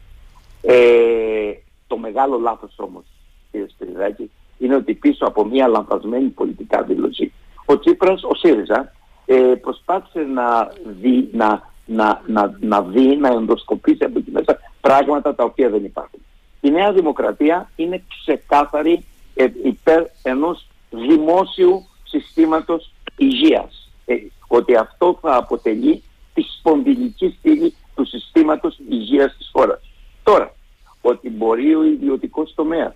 Ε, 0.62 1.52
το 1.86 1.96
μεγάλο 1.96 2.38
λάθος 2.38 2.74
όμως 2.76 3.04
κύριε 3.52 3.66
Σπυριδάκη, 3.68 4.30
είναι 4.58 4.74
ότι 4.74 4.94
πίσω 4.94 5.24
από 5.24 5.44
μια 5.44 5.68
λανθασμένη 5.68 6.28
πολιτικά 6.28 6.82
δήλωση, 6.82 7.32
ο 7.64 7.78
Τσίπρας, 7.78 8.22
ο 8.22 8.34
ΣΥΡΙΖΑ, 8.34 8.92
ε, 9.26 9.34
προσπάθησε 9.36 10.20
να 10.20 10.72
δει, 11.00 11.28
να, 11.32 11.70
να, 11.86 12.22
να, 12.26 12.56
να 12.60 12.82
δει, 12.82 13.16
να 13.16 13.28
ενδοσκοπήσει 13.28 14.04
από 14.04 14.18
εκεί 14.18 14.30
μέσα 14.30 14.58
πράγματα 14.80 15.34
τα 15.34 15.44
οποία 15.44 15.68
δεν 15.68 15.84
υπάρχουν. 15.84 16.20
Η 16.60 16.70
Νέα 16.70 16.92
Δημοκρατία 16.92 17.70
είναι 17.76 18.02
ξεκάθαρη 18.08 19.04
ε, 19.34 19.46
υπέρ 19.64 20.04
ενός 20.22 20.66
δημόσιου 20.90 21.86
συστήματος 22.02 22.92
υγείας. 23.16 23.90
Ε, 24.04 24.14
ότι 24.46 24.76
αυτό 24.76 25.18
θα 25.20 25.36
αποτελεί 25.36 26.02
τη 26.34 26.42
σπονδυλική 26.58 27.36
στήλη 27.38 27.74
του 27.94 28.04
συστήματος 28.04 28.78
υγείας 28.88 29.36
της 29.36 29.48
χώρας. 29.52 29.80
Τώρα, 30.22 30.54
ότι 31.00 31.30
μπορεί 31.30 31.74
ο 31.74 31.84
ιδιωτικός 31.84 32.54
τομέας 32.54 32.94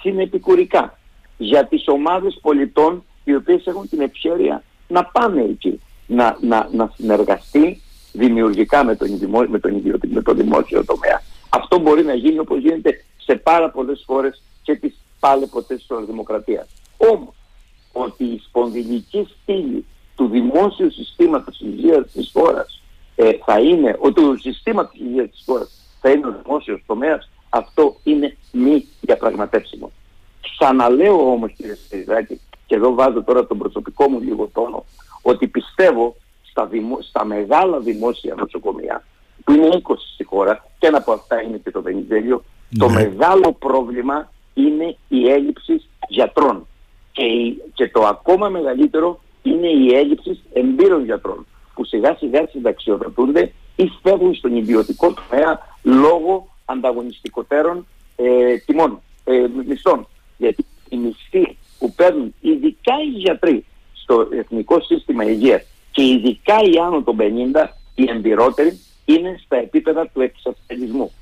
συνεπικουρικά 0.00 0.98
για 1.36 1.66
τις 1.66 1.88
ομάδες 1.88 2.38
πολιτών 2.42 3.04
οι 3.24 3.34
οποίες 3.34 3.66
έχουν 3.66 3.88
την 3.88 4.00
ευχαίρεια 4.00 4.62
να 4.88 5.04
πάνε 5.04 5.42
εκεί, 5.42 5.80
να, 6.06 6.38
να, 6.40 6.68
να 6.72 6.92
συνεργαστεί 6.96 7.82
δημιουργικά 8.12 8.84
με 8.84 8.96
τον, 8.96 9.08
με, 9.48 9.58
τον 9.58 9.82
με 10.06 10.22
το 10.22 10.34
δημόσιο 10.34 10.84
τομέα. 10.84 11.22
Αυτό 11.48 11.78
μπορεί 11.78 12.04
να 12.04 12.14
γίνει 12.14 12.38
όπως 12.38 12.58
γίνεται 12.58 13.04
σε 13.16 13.34
πάρα 13.34 13.70
πολλές 13.70 14.02
χώρες 14.06 14.42
και 14.62 14.74
τις 14.74 14.97
πάλι 15.20 15.46
ποτέ 15.46 15.74
της 15.74 15.86
δημοκρατίας. 16.06 16.66
Όμως, 16.96 17.34
ότι 17.92 18.24
η 18.24 18.42
σπονδυλική 18.44 19.28
στήλη 19.42 19.84
του 20.16 20.28
δημόσιου 20.28 20.92
συστήματος 20.92 21.60
υγείας 21.60 22.10
της 22.12 22.30
χώρας 22.32 22.82
ε, 23.16 23.30
θα 23.44 23.60
είναι, 23.60 23.96
ότι 23.98 24.22
το 24.22 24.36
συστήματος 24.36 25.00
υγείας 25.00 25.30
της 25.30 25.42
χώρας 25.46 25.70
θα 26.00 26.10
είναι 26.10 26.26
ο 26.26 26.34
δημόσιος 26.42 26.82
τομέας, 26.86 27.30
αυτό 27.48 27.96
είναι 28.02 28.36
μη 28.52 28.88
διαπραγματεύσιμο. 29.00 29.90
Ξαναλέω 30.40 31.30
όμως 31.30 31.52
κύριε 31.56 31.74
Στεριδάκη, 31.74 32.40
και 32.66 32.74
εδώ 32.74 32.94
βάζω 32.94 33.22
τώρα 33.22 33.46
τον 33.46 33.58
προσωπικό 33.58 34.08
μου 34.08 34.20
λίγο 34.20 34.50
τόνο, 34.52 34.84
ότι 35.22 35.48
πιστεύω 35.48 36.16
στα, 36.50 36.68
στα 37.08 37.24
μεγάλα 37.24 37.78
δημόσια 37.78 38.34
νοσοκομεία, 38.34 39.04
που 39.44 39.52
είναι 39.52 39.80
20 39.82 39.94
στη 40.14 40.24
χώρα, 40.24 40.64
και 40.78 40.86
ένα 40.86 40.98
από 40.98 41.12
αυτά 41.12 41.42
είναι 41.42 41.56
και 41.56 41.70
το 41.70 41.82
Βενιζέλιο, 41.82 42.44
το 42.78 42.88
ναι. 42.88 42.92
μεγάλο 42.92 43.52
πρόβλημα 43.52 44.32
είναι 44.58 44.96
η 45.08 45.28
έλλειψη 45.28 45.82
γιατρών. 46.08 46.66
Και, 47.12 47.24
και 47.74 47.88
το 47.88 48.06
ακόμα 48.06 48.48
μεγαλύτερο 48.48 49.20
είναι 49.42 49.68
η 49.68 49.94
έλλειψη 49.94 50.40
εμπειρών 50.52 51.04
γιατρών, 51.04 51.46
που 51.74 51.84
σιγά 51.84 52.16
σιγά 52.18 52.46
συνταξιοδοτούνται 52.50 53.52
ή 53.76 53.90
φεύγουν 54.02 54.34
στον 54.34 54.56
ιδιωτικό 54.56 55.14
τομέα 55.14 55.58
λόγω 55.82 56.56
ανταγωνιστικότερων 56.64 57.86
ε, 58.16 58.56
τιμών, 58.56 59.00
ε, 59.24 59.46
μισθών. 59.66 60.06
Γιατί 60.36 60.64
οι 60.88 60.96
μισθοί 60.96 61.56
που 61.78 61.94
παίρνουν 61.94 62.34
ειδικά 62.40 62.92
οι 63.02 63.18
γιατροί 63.18 63.64
στο 63.92 64.28
Εθνικό 64.32 64.80
Σύστημα 64.80 65.24
Υγείας 65.24 65.62
και 65.90 66.02
ειδικά 66.02 66.54
οι 66.62 66.78
άνω 66.86 67.02
των 67.02 67.16
50, 67.18 67.66
οι 67.94 68.04
εμπειρότεροι, 68.08 68.80
είναι 69.04 69.40
στα 69.44 69.56
επίπεδα 69.56 70.08
του 70.08 70.20
εξασφαλισμού. 70.20 71.12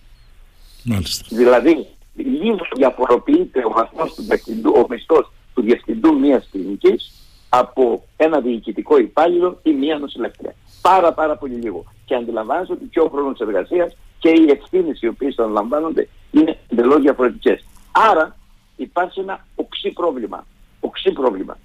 Μάλιστα. 0.83 1.37
Δηλαδή, 1.37 1.87
λίγος 2.17 2.69
διαφοροποιείται 2.77 3.65
ο 3.65 3.71
βαθμός 3.71 4.15
του 4.15 4.23
διευθυντού, 4.23 4.73
ο 4.77 4.87
μισθός 4.89 5.33
του 5.55 5.63
διευθυντού 5.63 6.19
μιας 6.19 6.49
κλινικής 6.51 7.13
από 7.49 8.05
ένα 8.17 8.41
διοικητικό 8.41 8.99
υπάλληλο 8.99 9.59
ή 9.63 9.73
μία 9.73 9.99
νοσηλεύτρια. 9.99 10.55
Πάρα 10.83 11.13
πάρα 11.13 11.37
πολύ 11.37 11.55
λίγο. 11.55 11.85
Και 12.05 12.15
αντιλαμβάνεσαι 12.15 12.73
ότι 12.73 12.85
και 12.85 13.01
ο 13.01 13.09
χρόνος 13.09 13.41
εργασίας 13.41 13.97
και 14.19 14.29
οι 14.29 14.51
ευθύνες 14.51 15.01
οι 15.01 15.07
οποίες 15.07 15.39
αναλαμβάνονται 15.39 16.09
είναι 16.31 16.59
εντελώς 16.69 17.01
διαφορετικές. 17.01 17.65
Άρα 17.93 18.37
υπάρχει 18.77 19.21
ένα 19.21 19.47
οξύ 19.55 19.91
πρόβλημα. 19.91 20.47
Οξύ 20.81 21.13
πρόβλημα. 21.13 21.59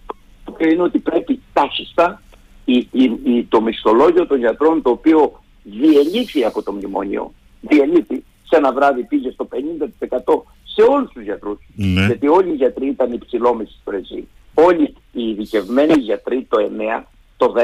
Το 0.45 0.51
οποίο 0.51 0.69
είναι 0.69 0.81
ότι 0.81 0.99
πρέπει 0.99 1.41
τάχιστα 1.53 2.21
η, 2.65 2.87
η, 2.91 3.43
το 3.49 3.61
μισθολόγιο 3.61 4.27
των 4.27 4.37
γιατρών 4.37 4.81
το 4.81 4.89
οποίο 4.89 5.41
διελήφθη 5.63 6.43
από 6.43 6.63
το 6.63 6.71
μνημόνιο, 6.71 7.33
διελήφθη, 7.61 8.23
σε 8.51 8.57
ένα 8.57 8.73
βράδυ 8.73 9.03
πήγε 9.03 9.31
στο 9.31 9.47
50% 9.51 10.41
σε 10.63 10.81
όλους 10.81 11.11
τους 11.11 11.23
γιατρούς. 11.23 11.59
Ναι. 11.75 12.05
Γιατί 12.05 12.27
όλοι 12.27 12.49
οι 12.49 12.55
γιατροί 12.55 12.87
ήταν 12.87 13.11
υψηλόμισοι 13.11 13.75
στο 13.81 13.91
ρεζί. 13.91 14.27
Όλοι 14.53 14.95
οι 15.11 15.29
ειδικευμένοι 15.29 15.93
γιατροί 15.93 16.47
το 16.49 16.57
9 16.99 17.03
το 17.37 17.53
10 17.57 17.59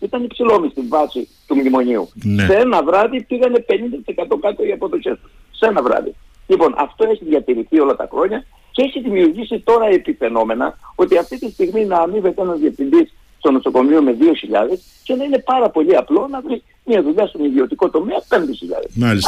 ήταν 0.00 0.24
υψηλόμοι 0.24 0.68
στην 0.68 0.88
βάση 0.88 1.28
του 1.46 1.54
μνημονίου. 1.56 2.08
Ναι. 2.14 2.44
Σε 2.44 2.54
ένα 2.54 2.82
βράδυ 2.82 3.22
πήγανε 3.22 3.64
50% 3.68 4.36
κάτω 4.40 4.64
οι 4.64 4.72
αποδοχές 4.72 5.18
τους. 5.22 5.30
Σε 5.50 5.66
ένα 5.66 5.82
βράδυ. 5.82 6.14
Λοιπόν, 6.46 6.74
αυτό 6.76 7.08
έχει 7.08 7.24
διατηρηθεί 7.24 7.80
όλα 7.80 7.96
τα 7.96 8.08
χρόνια 8.12 8.44
και 8.70 8.82
έχει 8.82 9.00
δημιουργήσει 9.00 9.58
τώρα 9.58 9.86
επιφαινόμενα 9.86 10.78
ότι 10.94 11.18
αυτή 11.18 11.38
τη 11.38 11.50
στιγμή 11.50 11.84
να 11.84 11.96
αμείβεται 11.96 12.42
ένας 12.42 12.58
διευθυντής 12.58 13.14
στο 13.38 13.50
νοσοκομείο 13.50 14.02
με 14.02 14.16
2.000 14.20 14.78
και 15.04 15.14
να 15.14 15.24
είναι 15.24 15.38
πάρα 15.38 15.70
πολύ 15.70 15.96
απλό 15.96 16.26
να 16.30 16.40
βρει 16.40 16.62
μια 16.84 17.02
δουλειά 17.02 17.26
στον 17.26 17.44
ιδιωτικό 17.44 17.90
τομέα 17.90 18.22
5.000. 18.28 18.38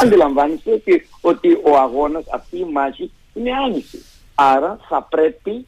Αντιλαμβάνεστε 0.03 0.71
ότι, 0.71 1.07
ότι 1.21 1.53
ο 1.53 1.77
αγώνας, 1.77 2.23
αυτή 2.31 2.57
η 2.57 2.65
μάχη 2.73 3.11
είναι 3.33 3.51
άνηση. 3.65 4.05
Άρα 4.35 4.79
θα 4.89 5.07
πρέπει 5.09 5.65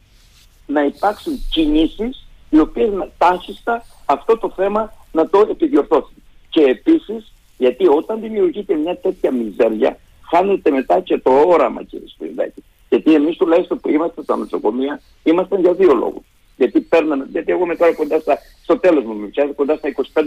να 0.66 0.84
υπάρξουν 0.84 1.44
κινήσεις 1.50 2.26
οι 2.50 2.58
οποίες 2.58 2.90
τάχιστα 3.18 3.84
αυτό 4.04 4.38
το 4.38 4.52
θέμα 4.56 4.92
να 5.12 5.28
το 5.28 5.46
επιδιορθώσει. 5.50 6.12
Και 6.48 6.60
επίσης, 6.60 7.32
γιατί 7.58 7.86
όταν 7.86 8.20
δημιουργείται 8.20 8.74
μια 8.74 8.96
τέτοια 8.96 9.32
μιζέρια, 9.32 9.98
χάνεται 10.30 10.70
μετά 10.70 11.00
και 11.00 11.18
το 11.18 11.30
όραμα 11.30 11.82
κύριε 11.82 12.08
Σπυριδάκη. 12.08 12.64
Γιατί 12.88 13.14
εμείς 13.14 13.36
τουλάχιστον 13.36 13.80
που 13.80 13.88
είμαστε 13.88 14.22
στα 14.22 14.36
νοσοκομεία, 14.36 15.00
ήμασταν 15.22 15.60
για 15.60 15.72
δύο 15.72 15.94
λόγους. 15.94 16.22
Γιατί 16.58 16.80
παίρναμε, 16.80 17.26
γιατί 17.32 17.52
εγώ 17.52 17.64
είμαι 17.64 17.76
τώρα 17.76 17.94
κοντά 17.94 18.18
στα, 18.20 18.38
στο 18.62 18.78
τέλος 18.78 19.04
μου, 19.04 19.14
με 19.14 19.52
κοντά 19.56 19.76
στα 19.76 19.88
25-26 20.14 20.22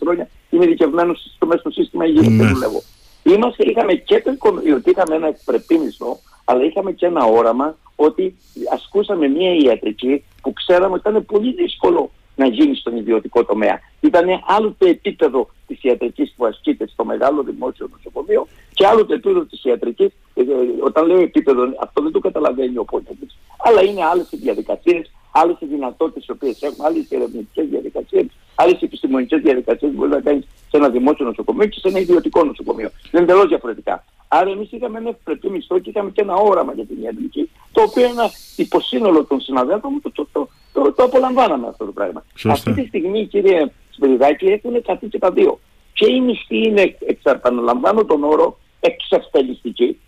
χρόνια, 0.00 0.28
είμαι 0.50 0.64
ειδικευμένος 0.64 1.32
στο 1.36 1.46
μέσο 1.46 1.70
σύστημα 1.70 2.04
υγείας 2.06 2.24
και 2.24 2.30
ναι. 2.30 2.52
δουλεύω. 2.52 2.82
Είμαστε, 3.22 3.64
είχαμε 3.70 3.94
και 3.94 4.22
το 4.22 4.36
ότι 4.76 4.90
είχαμε 4.90 5.14
ένα 5.14 5.26
ευπρεπή 5.26 5.78
μισθό, 5.78 6.20
αλλά 6.44 6.64
είχαμε 6.64 6.92
και 6.92 7.06
ένα 7.06 7.24
όραμα 7.24 7.76
ότι 7.96 8.36
ασκούσαμε 8.72 9.28
μια 9.28 9.54
ιατρική 9.54 10.24
που 10.42 10.52
ξέραμε 10.52 10.94
ότι 10.94 11.08
ήταν 11.08 11.24
πολύ 11.24 11.52
δύσκολο 11.52 12.10
να 12.36 12.46
γίνει 12.46 12.74
στον 12.74 12.96
ιδιωτικό 12.96 13.44
τομέα. 13.44 13.80
Ήταν 14.00 14.26
άλλο 14.46 14.74
το 14.78 14.86
επίπεδο 14.86 15.48
της 15.66 15.82
ιατρικής 15.82 16.32
που 16.36 16.46
ασκείται 16.46 16.86
στο 16.88 17.04
μεγάλο 17.04 17.42
δημόσιο 17.42 17.88
νοσοκομείο 17.92 18.46
και 18.74 18.86
άλλο 18.86 19.06
το 19.06 19.12
επίπεδο 19.14 19.40
της 19.40 19.64
ιατρικής. 19.64 20.10
Ε, 20.34 20.42
όταν 20.84 21.06
λέω 21.06 21.20
επίπεδο, 21.20 21.62
αυτό 21.80 22.02
δεν 22.02 22.12
το 22.12 22.18
καταλαβαίνει 22.18 22.78
ο 22.78 22.84
πολίτη. 22.84 23.26
Αλλά 23.58 23.82
είναι 23.84 24.04
άλλες 24.04 24.26
οι 24.30 24.36
διαδικασίες, 24.36 25.10
άλλες 25.30 25.56
οι 25.60 25.66
δυνατότητες 25.66 26.26
οι 26.26 26.30
οποίες 26.30 26.62
έχουμε, 26.62 26.86
άλλες 26.86 27.10
οι 27.10 27.14
ερευνητικές 27.14 27.68
διαδικασίες, 27.68 28.26
άλλες 28.54 28.80
οι 28.80 28.84
επιστημονικές 28.84 29.40
διαδικασίες 29.40 29.90
που 29.92 29.96
μπορείς 29.98 30.14
να 30.14 30.20
κάνεις 30.20 30.44
σε 30.44 30.76
ένα 30.76 30.88
δημόσιο 30.88 31.24
νοσοκομείο 31.26 31.66
και 31.66 31.78
σε 31.78 31.88
ένα 31.88 31.98
ιδιωτικό 31.98 32.44
νοσοκομείο. 32.44 32.90
Δεν 33.10 33.22
είναι 33.22 33.32
εντελώς 33.32 33.48
διαφορετικά. 33.48 34.04
Άρα 34.28 34.50
εμείς 34.50 34.72
είχαμε 34.72 34.98
ένα 34.98 35.08
ευπρεπή 35.08 35.50
μισθό 35.50 35.78
και 35.78 35.90
είχαμε 35.90 36.10
και 36.10 36.20
ένα 36.20 36.34
όραμα 36.34 36.72
για 36.72 36.84
την 36.84 37.02
ιατρική, 37.02 37.50
το 37.72 37.82
οποίο 37.82 38.04
ένα 38.04 38.30
υποσύνολο 38.56 39.24
των 39.24 39.40
συναδέλφων 39.40 40.00
το, 40.02 40.10
το, 40.10 40.26
το, 40.32 40.48
το, 40.72 40.92
το 40.92 41.02
απολαμβάναμε 41.02 41.66
αυτό 41.66 41.84
το 41.84 41.92
πράγμα. 41.92 42.24
Σωστά. 42.34 42.52
Αυτή 42.52 42.82
τη 42.82 42.88
στιγμή, 42.88 43.26
κύριε 43.26 43.66
Σπυριδάκη, 43.90 44.46
έχουν 44.46 44.82
κάτι 44.82 45.06
και 45.06 45.18
τα 45.18 45.30
δύο. 45.30 45.60
Και 45.92 46.12
η 46.12 46.20
μισθή 46.20 46.56
είναι, 46.66 46.96
επαναλαμβάνω 47.22 48.04
τον 48.04 48.24
όρο, 48.24 48.58
εξασφαλιστική 48.80 50.00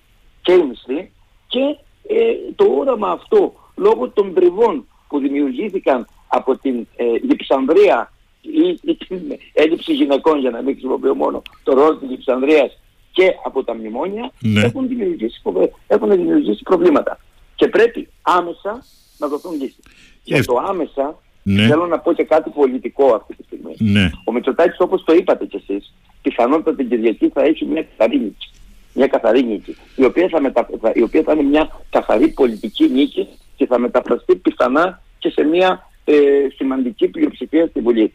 και 0.43 0.53
η 0.53 0.63
μισθή 0.63 1.13
και 1.47 1.77
ε, 2.07 2.53
το 2.57 2.65
όραμα 2.79 3.11
αυτό 3.11 3.53
λόγω 3.77 4.09
των 4.09 4.35
τριβών 4.35 4.87
που 5.13 5.19
δημιουργήθηκαν 5.19 6.07
από 6.29 6.57
την 6.57 6.87
ε, 6.97 7.05
Λιψανδρία 7.23 8.13
ή, 8.41 8.79
ή 8.83 8.97
την 9.09 9.21
έλλειψη 9.53 9.93
γυναικών 9.93 10.39
για 10.39 10.51
να 10.51 10.63
μην 10.63 10.73
χρησιμοποιώ 10.73 11.15
μόνο 11.15 11.43
το 11.63 11.75
ρόλο 11.75 11.97
της 11.97 12.11
Λιψανδρίας 12.11 12.79
και 13.13 13.35
από 13.45 13.65
τα 13.65 13.75
μνημόνια 13.75 14.33
ναι. 14.41 14.61
έχουν, 14.61 14.89
δημιουργήσει, 14.89 15.43
έχουν 15.87 16.11
δημιουργήσει 16.11 16.63
προβλήματα. 16.63 17.19
Και 17.55 17.69
πρέπει 17.69 18.09
άμεσα 18.23 18.85
να 19.19 19.29
δοθούν 19.29 19.53
λύσεις. 19.53 19.85
Και 20.23 20.43
το 20.43 20.57
άμεσα 20.69 21.19
ναι. 21.43 21.67
θέλω 21.67 21.87
να 21.87 21.99
πω 21.99 22.13
και 22.13 22.25
κάτι 22.25 22.51
πολιτικό 22.51 23.15
αυτή 23.15 23.37
τη 23.37 23.43
στιγμή. 23.43 23.75
Ναι. 23.79 24.11
Ο 24.25 24.33
Μητσοτάκης 24.33 24.81
όπως 24.81 25.05
το 25.05 25.13
είπατε 25.13 25.47
κι 25.47 25.57
εσείς, 25.57 25.95
πιθανότατα 26.23 26.77
την 26.77 26.89
Κυριακή 26.89 27.29
θα 27.29 27.43
έχει 27.43 27.65
μια 27.65 27.83
καθαρή 27.83 28.19
νίκη. 28.19 28.51
Μια 28.95 29.07
καθαρή 29.07 29.45
νίκη, 29.45 29.77
η 29.97 30.05
οποία 30.05 30.29
θα, 30.29 30.41
μετα... 30.41 30.69
η 30.95 31.03
οποία 31.03 31.23
θα 31.23 31.33
είναι 31.33 31.43
μια 31.43 31.81
καθαρή 31.91 32.29
πολιτική 32.29 32.89
νίκη 32.89 33.29
και 33.63 33.69
θα 33.69 33.79
μεταφραστεί 33.79 34.37
πιθανά 34.37 35.03
και 35.19 35.31
σε 35.31 35.43
μια 35.43 35.91
ε, 36.05 36.15
σημαντική 36.57 37.09
πλειοψηφία 37.09 37.67
στη 37.67 37.81
Βουλή. 37.81 38.13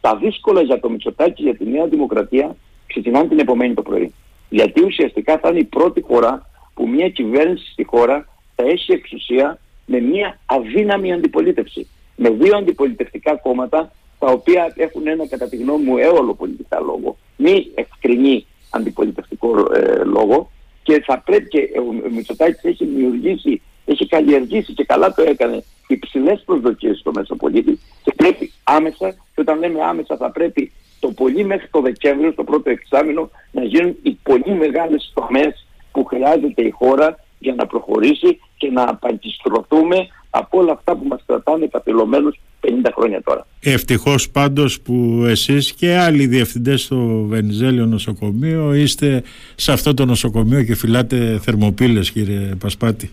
Τα 0.00 0.16
δύσκολα 0.16 0.62
για 0.62 0.80
το 0.80 0.90
Μητσοτάκη, 0.90 1.42
για 1.42 1.56
τη 1.56 1.64
Νέα 1.64 1.86
Δημοκρατία, 1.86 2.56
ξεκινάνε 2.86 3.28
την 3.28 3.38
επομένη 3.38 3.74
το 3.74 3.82
πρωί. 3.82 4.14
Γιατί 4.48 4.84
ουσιαστικά 4.84 5.38
θα 5.38 5.48
είναι 5.48 5.58
η 5.58 5.64
πρώτη 5.64 6.00
φορά 6.00 6.50
που 6.74 6.88
μια 6.88 7.08
κυβέρνηση 7.08 7.70
στη 7.72 7.84
χώρα 7.84 8.28
θα 8.56 8.62
έχει 8.62 8.92
εξουσία 8.92 9.58
με 9.86 10.00
μια 10.00 10.38
αδύναμη 10.46 11.12
αντιπολίτευση. 11.12 11.86
Με 12.16 12.30
δύο 12.30 12.56
αντιπολιτευτικά 12.56 13.36
κόμματα 13.36 13.92
τα 14.18 14.26
οποία 14.26 14.72
έχουν 14.76 15.06
ένα 15.06 15.28
κατά 15.28 15.48
τη 15.48 15.56
γνώμη 15.56 15.84
μου 15.84 15.96
έολο 15.96 16.34
πολιτικά 16.34 16.80
λόγο, 16.80 17.16
μη 17.36 17.70
ευκρινή 17.74 18.46
αντιπολιτευτικό 18.70 19.72
ε, 19.74 20.04
λόγο 20.04 20.50
και 20.82 21.02
θα 21.06 21.18
πρέπει 21.18 21.48
και 21.48 21.68
ο 21.78 22.10
Μητσοτάκης 22.10 22.64
έχει 22.64 22.84
δημιουργήσει, 22.84 23.62
έχει 23.92 24.06
καλλιεργήσει 24.06 24.72
και 24.72 24.84
καλά 24.84 25.14
το 25.14 25.22
έκανε 25.22 25.64
υψηλέ 25.88 26.36
προσδοκίες 26.36 26.98
στο 26.98 27.10
Μεσοπολίτη 27.14 27.78
και 28.02 28.12
πρέπει 28.16 28.52
άμεσα, 28.64 29.10
και 29.10 29.40
όταν 29.40 29.58
λέμε 29.58 29.82
άμεσα 29.82 30.16
θα 30.16 30.30
πρέπει 30.30 30.72
το 31.00 31.08
πολύ 31.08 31.44
μέχρι 31.44 31.68
το 31.70 31.80
Δεκέμβριο, 31.80 32.34
το 32.34 32.44
πρώτο 32.44 32.70
εξάμεινο, 32.70 33.30
να 33.50 33.64
γίνουν 33.64 33.96
οι 34.02 34.18
πολύ 34.22 34.54
μεγάλες 34.58 35.12
τομές 35.14 35.66
που 35.92 36.04
χρειάζεται 36.04 36.62
η 36.62 36.70
χώρα 36.70 37.18
για 37.38 37.54
να 37.54 37.66
προχωρήσει 37.66 38.40
και 38.56 38.70
να 38.70 38.82
απαντιστρωθούμε 38.88 40.08
από 40.30 40.58
όλα 40.58 40.72
αυτά 40.72 40.96
που 40.96 41.06
μας 41.06 41.22
κρατάνε 41.26 41.66
καπηλωμένους 41.66 42.40
50 42.60 42.66
χρόνια 42.94 43.22
τώρα. 43.22 43.46
Ευτυχώς 43.60 44.30
πάντως 44.30 44.80
που 44.80 45.24
εσείς 45.26 45.72
και 45.72 45.96
άλλοι 45.96 46.26
διευθυντές 46.26 46.82
στο 46.82 47.24
Βενιζέλιο 47.28 47.86
νοσοκομείο 47.86 48.74
είστε 48.74 49.22
σε 49.54 49.72
αυτό 49.72 49.94
το 49.94 50.04
νοσοκομείο 50.04 50.62
και 50.62 50.74
φυλάτε 50.74 51.38
θερμοπύλες 51.42 52.10
κύριε 52.10 52.54
Πασπάτη. 52.58 53.10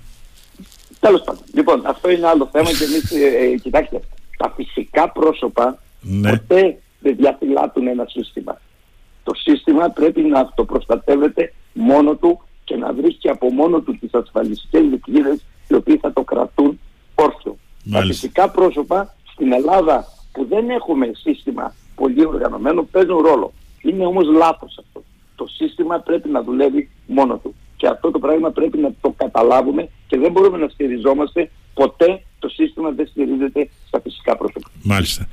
Τέλος 0.99 1.21
πάντων. 1.23 1.43
Λοιπόν, 1.53 1.81
αυτό 1.85 2.09
είναι 2.09 2.27
άλλο 2.27 2.49
θέμα 2.51 2.71
και 2.71 2.83
εμείς, 2.83 3.11
ε, 3.11 3.25
ε, 3.25 3.57
κοιτάξτε, 3.57 3.99
τα 4.37 4.53
φυσικά 4.55 5.09
πρόσωπα 5.09 5.79
ναι. 6.01 6.29
ποτέ 6.29 6.77
δεν 6.99 7.15
διαφυλάττουν 7.15 7.87
ένα 7.87 8.05
σύστημα. 8.07 8.61
Το 9.23 9.33
σύστημα 9.35 9.89
πρέπει 9.89 10.21
να 10.21 10.39
αυτοπροστατεύεται 10.39 11.53
μόνο 11.73 12.15
του 12.15 12.41
και 12.63 12.75
να 12.75 12.93
βρίσκει 12.93 13.29
από 13.29 13.49
μόνο 13.51 13.79
του 13.79 13.97
τις 13.99 14.13
ασφαλιστικές 14.13 14.89
δικλείδες 14.89 15.45
οι 15.67 15.73
οποίοι 15.73 15.97
θα 15.97 16.13
το 16.13 16.23
κρατούν 16.23 16.79
όρθιο. 17.15 17.57
Τα 17.91 18.01
φυσικά 18.01 18.49
πρόσωπα 18.49 19.15
στην 19.31 19.51
Ελλάδα 19.51 20.07
που 20.31 20.45
δεν 20.45 20.69
έχουμε 20.69 21.11
σύστημα 21.13 21.75
πολύ 21.95 22.25
οργανωμένο 22.25 22.83
παίζουν 22.83 23.17
ρόλο. 23.17 23.53
Είναι 23.81 24.05
όμως 24.05 24.27
λάθος 24.27 24.77
αυτό. 24.79 25.03
Το 25.35 25.47
σύστημα 25.47 25.99
πρέπει 25.99 26.29
να 26.29 26.43
δουλεύει 26.43 26.89
μόνο 27.07 27.37
του. 27.37 27.55
Και 27.77 27.87
αυτό 27.87 28.11
το 28.11 28.19
πράγμα 28.19 28.51
πρέπει 28.51 28.77
να 28.77 28.91
το 29.01 29.13
καταλάβουμε 29.17 29.89
και 30.07 30.17
δεν 30.17 30.31
μπορούμε 30.31 30.57
να 30.57 30.67
στηριζόμαστε 30.67 31.49
ποτέ 31.73 32.21
το 32.39 32.49
σύστημα 32.49 32.91
δεν 32.91 33.07
στηρίζεται 33.07 33.69
στα 33.87 34.01
φυσικά 34.01 34.37
πρόσωπα. 34.37 34.69
Μάλιστα. 34.83 35.27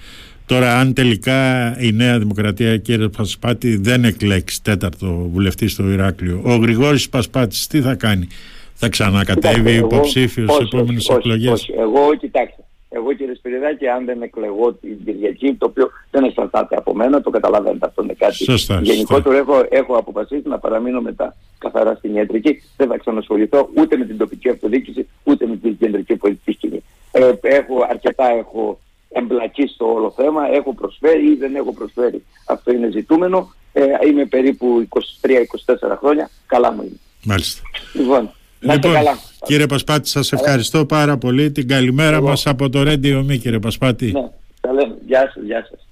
Τώρα, 0.47 0.79
αν 0.79 0.95
τελικά 0.95 1.71
η 1.81 1.93
Νέα 1.93 2.19
Δημοκρατία, 2.19 2.77
κύριε 2.77 3.09
Πασπάτη, 3.09 3.77
δεν 3.77 4.05
εκλέξει 4.05 4.63
τέταρτο 4.63 5.29
βουλευτή 5.33 5.69
στο 5.69 5.89
Ηράκλειο, 5.89 6.41
ο 6.45 6.57
Γρηγόρης 6.57 7.09
Πασπάτης 7.09 7.67
τι 7.67 7.81
θα 7.81 7.95
κάνει, 7.95 8.27
θα 8.75 8.89
ξανακατέβει 8.89 9.75
υποψήφιος 9.77 10.53
στις 10.53 10.67
επόμενες 10.73 11.09
εκλογές; 11.09 11.69
Εγώ, 11.79 12.17
κοιτάξτε, 12.17 12.64
εγώ 12.95 13.13
κύριε 13.13 13.35
Σπυριδάκη, 13.35 13.89
αν 13.89 14.05
δεν 14.05 14.23
εκλεγώ 14.23 14.73
την 14.73 15.05
Κυριακή, 15.05 15.55
το 15.55 15.67
οποίο 15.67 15.91
δεν 16.11 16.25
εξαρτάται 16.25 16.77
από 16.77 16.95
μένα, 16.95 17.21
το 17.21 17.31
καταλαβαίνετε 17.31 17.87
αυτό 17.87 18.03
είναι 18.03 18.15
κάτι. 18.19 18.45
Σωστά, 18.45 18.81
Γενικότερα 18.83 19.37
έχω, 19.37 19.67
έχω 19.69 19.97
αποφασίσει 19.97 20.49
να 20.49 20.59
παραμείνω 20.59 21.01
μετά 21.01 21.37
καθαρά 21.59 21.95
στην 21.95 22.15
ιατρική. 22.15 22.63
Δεν 22.77 22.89
θα 22.89 22.97
ξανασχοληθώ 22.97 23.71
ούτε 23.77 23.97
με 23.97 24.05
την 24.05 24.17
τοπική 24.19 24.49
αυτοδιοίκηση, 24.49 25.09
ούτε 25.25 25.47
με 25.47 25.57
την 25.57 25.79
κεντρική 25.79 26.17
πολιτική 26.17 26.53
σκηνή. 26.53 26.83
Ε, 27.13 27.33
έχω, 27.43 27.87
αρκετά 27.91 28.29
έχω 28.31 28.79
εμπλακεί 29.09 29.67
στο 29.67 29.93
όλο 29.93 30.11
θέμα, 30.11 30.49
έχω 30.53 30.75
προσφέρει 30.75 31.31
ή 31.31 31.35
δεν 31.35 31.55
έχω 31.55 31.73
προσφέρει. 31.73 32.25
Αυτό 32.47 32.73
είναι 32.73 32.91
ζητούμενο. 32.91 33.55
Ε, 33.73 33.85
είμαι 34.07 34.25
περίπου 34.25 34.89
23-24 34.89 35.97
χρόνια, 35.99 36.31
καλά 36.47 36.73
μου 36.73 36.83
είναι. 36.83 36.99
Μάλιστα. 37.25 37.63
Λοιπόν, 37.93 38.23
να 38.23 38.33
λοιπόν, 38.73 38.93
καλά. 38.93 39.19
Κύριε 39.47 39.67
Πασπάτη, 39.67 40.09
σας 40.09 40.33
ευχαριστώ 40.33 40.87
πάρα 40.87 41.17
πολύ. 41.17 41.51
Την 41.51 41.69
καλημέρα 41.69 42.17
Εγώ. 42.17 42.29
μας 42.29 42.47
από 42.47 42.71
το 42.71 42.81
Radio 42.81 43.19
Me, 43.31 43.39
κύριε 43.39 43.59
Πασπάτη. 43.59 44.13
Ναι, 44.13 44.29
τα 44.61 44.73
λέμε. 44.73 44.95
Γεια 45.07 45.31
σας, 45.35 45.43
γεια 45.45 45.67
σας. 45.71 45.87